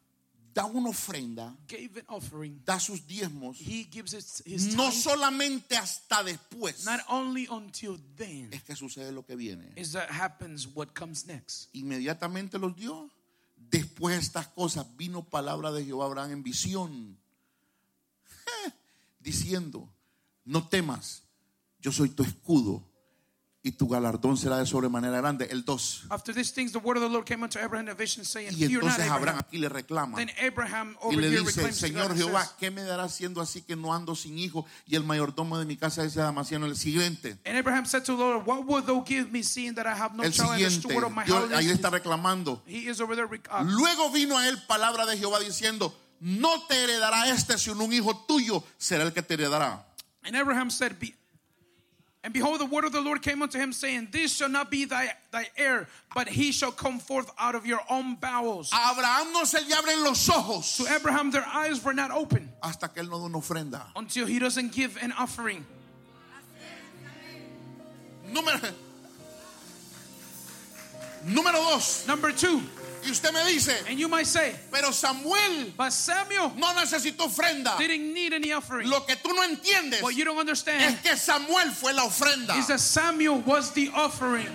[0.56, 5.76] da una ofrenda, gave an offering, da sus diezmos, he gives his, his no solamente
[5.76, 9.74] hasta después Not only until then es que sucede lo que viene.
[9.76, 11.68] is that happens what comes next.
[11.74, 13.12] Inmediatamente los dio.
[13.58, 17.18] Después de estas cosas vino palabra de Jehová Abraham en visión,
[19.20, 19.90] diciendo,
[20.46, 21.24] no temas,
[21.82, 22.84] yo soy tu escudo
[23.66, 25.48] y tu galardón será de sobremanera grande.
[25.50, 26.06] El 2.
[26.12, 28.54] After these things, the word of the Lord came unto Abraham in a vision, saying,
[28.56, 30.18] Y entonces Abraham aquí le reclama.
[30.18, 33.92] Then Abraham Y over le dice, Señor Jehová, ¿qué me dará siendo así que no
[33.92, 34.68] ando sin hijo?
[34.86, 36.68] Y el mayordomo de mi casa es Damasceno.
[36.68, 37.40] El siguiente.
[37.44, 40.16] And Abraham said to the Lord, What wilt thou give me, seeing that I have
[40.16, 41.32] no El child and the siguiente.
[41.32, 41.52] house?
[41.54, 42.62] ahí está reclamando.
[42.68, 43.28] He is over there.
[43.28, 47.84] rec- uh, Luego vino a él palabra de Jehová diciendo, no te heredará este, sino
[47.84, 49.86] un hijo tuyo será el que te heredará.
[50.24, 51.16] And Abraham said, Be-
[52.26, 54.86] And behold, the word of the Lord came unto him, saying, This shall not be
[54.86, 58.72] thy, thy heir, but he shall come forth out of your own bowels.
[58.74, 62.52] A Abraham no se le abren los ojos To Abraham, their eyes were not open
[62.64, 63.84] hasta que él no da una ofrenda.
[63.96, 65.64] until he doesn't give an offering.
[68.34, 68.74] Número,
[71.28, 72.08] número dos.
[72.08, 72.60] Number two,
[73.06, 77.78] Y usted me dice, and you might say, pero Samuel But Samuel no necesitó ofrenda.
[77.78, 78.90] didn't need any offering.
[78.90, 82.58] Lo que tú no entiendes What you don't es que Samuel fue la ofrenda.
[82.58, 84.48] is that Samuel was the offering.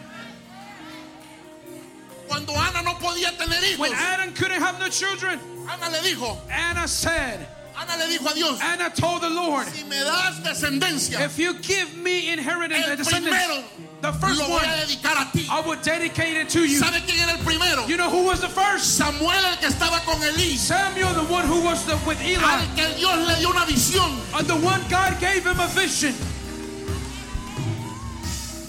[2.27, 6.37] Cuando Ana no podía tener hijos, When Adam couldn't have no children, Ana le dijo,
[6.51, 7.47] Anna said,
[7.77, 11.55] Ana le dijo a Dios, Anna told the Lord, si me das descendencia, If you
[11.55, 13.65] give me inheritance, el primero
[14.01, 15.47] the first lo voy one, a dedicar a ti.
[15.51, 16.79] I will dedicate it to you.
[16.81, 17.87] ¿Sabe quién era el primero?
[17.87, 18.97] You know who was the first?
[18.97, 22.67] Samuel, el que estaba con Elí, Samuel, the one who was the, with Eli, al
[22.75, 24.11] que Dios le dio una visión.
[24.39, 26.15] and the one God gave him a vision.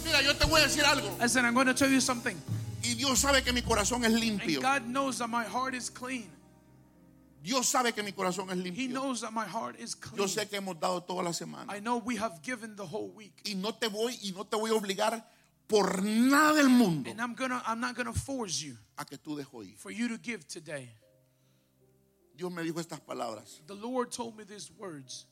[0.05, 1.09] Mira, yo te voy a decir algo.
[1.21, 2.35] I said, I'm going to tell you something.
[2.83, 4.61] Y Dios sabe que mi corazón es And.
[4.61, 6.29] God knows that my heart is clean.
[7.41, 8.89] Dios sabe que mi corazón es He limpio.
[8.91, 10.29] knows that my heart is Yo clean.
[10.29, 11.73] sé que hemos dado toda la semana.
[11.75, 13.33] I know we have given the whole week.
[13.45, 15.25] Y no te voy y no te voy a obligar
[15.67, 19.35] por nada del mundo And I'm gonna I'm not gonna force you a que tú
[19.35, 19.77] dejes ir.
[19.77, 20.89] for you to give today.
[22.35, 23.61] Dios me dijo estas palabras.
[23.67, 25.25] The Lord told me these words.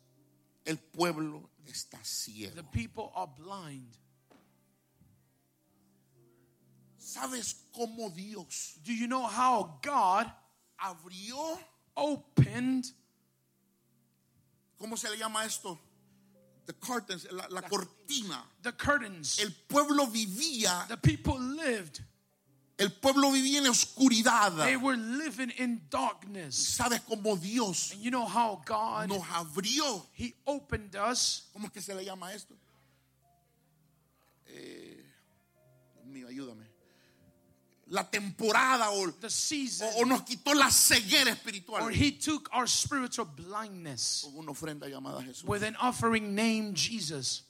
[0.66, 2.55] El pueblo está ciego.
[2.55, 3.97] The people are blind.
[6.97, 10.32] ¿Sabes cómo Dios Do you know how God
[10.80, 11.57] abrió?
[11.95, 12.85] Opened
[14.77, 15.77] ¿Cómo se le llama esto?
[16.65, 18.45] The curtains, la, la cortina.
[18.61, 19.39] the curtains?
[19.39, 21.99] El pueblo vivía, The people lived.
[22.77, 24.55] el pueblo vivía en oscuridad.
[24.64, 26.55] They were living in darkness.
[26.55, 30.05] ¿Sabes cómo Dios And you know how God nos abrió?
[30.14, 31.49] He opened us.
[31.53, 32.55] ¿Cómo es que se le llama esto?
[34.45, 35.03] Eh,
[35.95, 36.68] Dios mío, ayúdame.
[37.91, 41.36] La temporada o, The season, o- o nos quitó la ceguera
[41.82, 45.44] or He took our spiritual blindness con una ofrenda llamada Jesús.
[45.45, 47.44] with an offering named Jesus.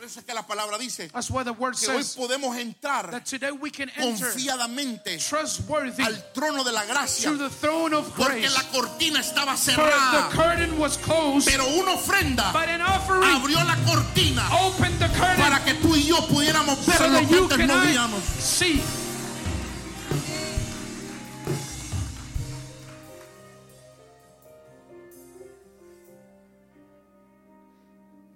[0.00, 2.56] Por eso es que la palabra dice That's why the word que hoy says podemos
[2.56, 7.50] entrar that today we can enter confiadamente trustworthy al trono de la gracia to the
[7.50, 8.54] throne of porque grace.
[8.54, 10.30] la cortina estaba For the cerrada.
[10.30, 15.36] curtain was closed, Pero una ofrenda but an offering abrió la cortina opened the curtain
[15.36, 17.86] para que tú y yo pudiéramos ver so lo that que antes can no I
[17.88, 18.22] veíamos.
[18.40, 18.80] see.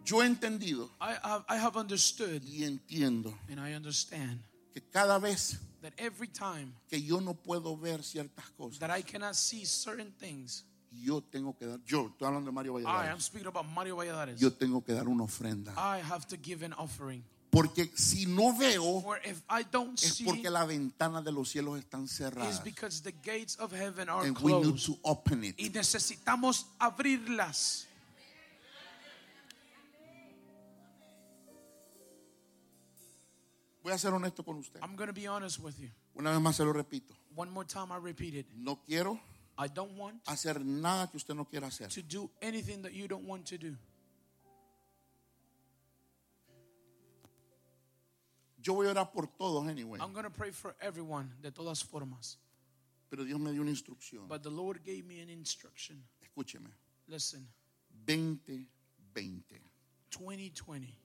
[0.04, 4.40] Yo he entendido I have, I have understood y entiendo and I understand
[4.72, 9.02] que cada vez that every time que yo no puedo ver ciertas cosas, that I
[9.02, 12.84] cannot see certain things, yo tengo que dar, yo estoy hablando de Mario I am
[12.86, 14.38] Valladares, speaking about Mario Valladares.
[14.38, 15.72] yo tengo que dar una ofrenda.
[15.76, 17.22] I have to give an offering.
[17.50, 21.48] Porque si no veo, For if I don't es see, porque las ventanas de los
[21.48, 22.62] cielos están cerradas.
[22.64, 25.54] because the gates of heaven are And we need to open it.
[25.58, 27.86] Y necesitamos abrirlas.
[33.84, 34.80] Voy a ser honesto con usted.
[34.82, 35.90] I'm going to be honest with you.
[36.16, 37.14] Una vez más se lo repito.
[37.36, 38.46] One more time, I repeat it.
[38.56, 39.20] No quiero
[39.58, 41.88] I don't want hacer nada que usted no quiera hacer.
[41.88, 43.76] to do anything that you don't want to do.
[48.62, 50.00] Yo voy a orar por todos anyway.
[50.00, 52.38] I'm going to pray for everyone de todas formas.
[53.10, 54.26] Pero Dios me dio una instrucción.
[54.26, 56.02] But the Lord gave me an instruction.
[56.22, 56.70] Escúcheme.
[57.06, 57.46] Listen,
[58.06, 59.60] 2020.
[60.10, 60.96] 2020,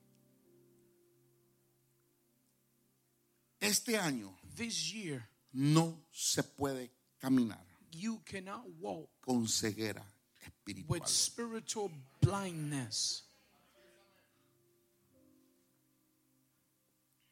[3.59, 10.03] Este año this year, no se puede caminar you cannot walk con ceguera
[10.45, 10.99] espiritual.
[10.99, 11.91] with spiritual
[12.21, 13.25] blindness.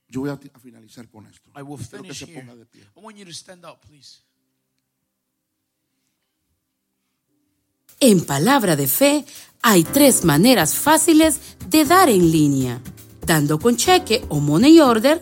[0.09, 1.51] Yo voy a, a finalizar con esto.
[1.57, 2.41] I will Quiero que finish se here.
[2.41, 2.81] ponga de pie.
[2.81, 4.21] I want you to stand up, please.
[7.99, 9.25] En Palabra de Fe
[9.61, 12.79] hay tres maneras fáciles de dar en línea,
[13.25, 15.19] dando con cheque o money order,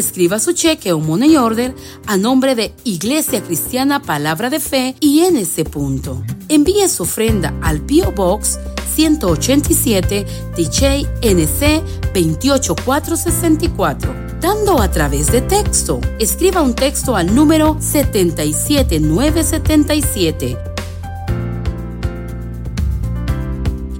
[0.00, 1.74] Escriba su cheque o money order
[2.06, 6.24] a nombre de Iglesia Cristiana Palabra de Fe y en ese punto.
[6.48, 8.12] Envíe su ofrenda al P.O.
[8.12, 8.58] Box
[8.94, 10.24] 187
[10.56, 11.82] DJ NC
[12.14, 14.30] 28464.
[14.40, 16.00] Dando a través de texto.
[16.18, 20.56] Escriba un texto al número 77977.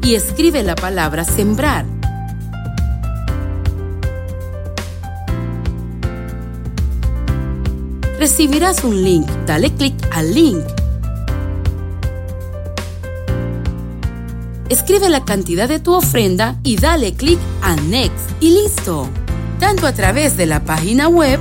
[0.03, 2.00] Y escribe la palabra sembrar.
[8.21, 9.27] Recibirás un link.
[9.47, 10.63] Dale clic al link.
[14.69, 19.09] Escribe la cantidad de tu ofrenda y dale clic a Next y listo.
[19.59, 21.41] Tanto a través de la página web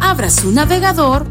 [0.00, 1.26] abra su navegador,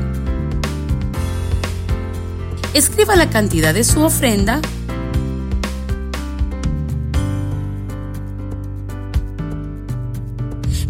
[2.74, 4.60] Escriba la cantidad de su ofrenda.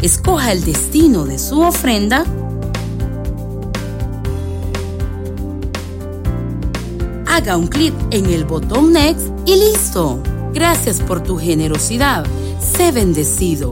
[0.01, 2.25] Escoja el destino de su ofrenda.
[7.25, 10.21] Haga un clic en el botón Next y listo.
[10.53, 12.25] Gracias por tu generosidad.
[12.59, 13.71] Sé bendecido.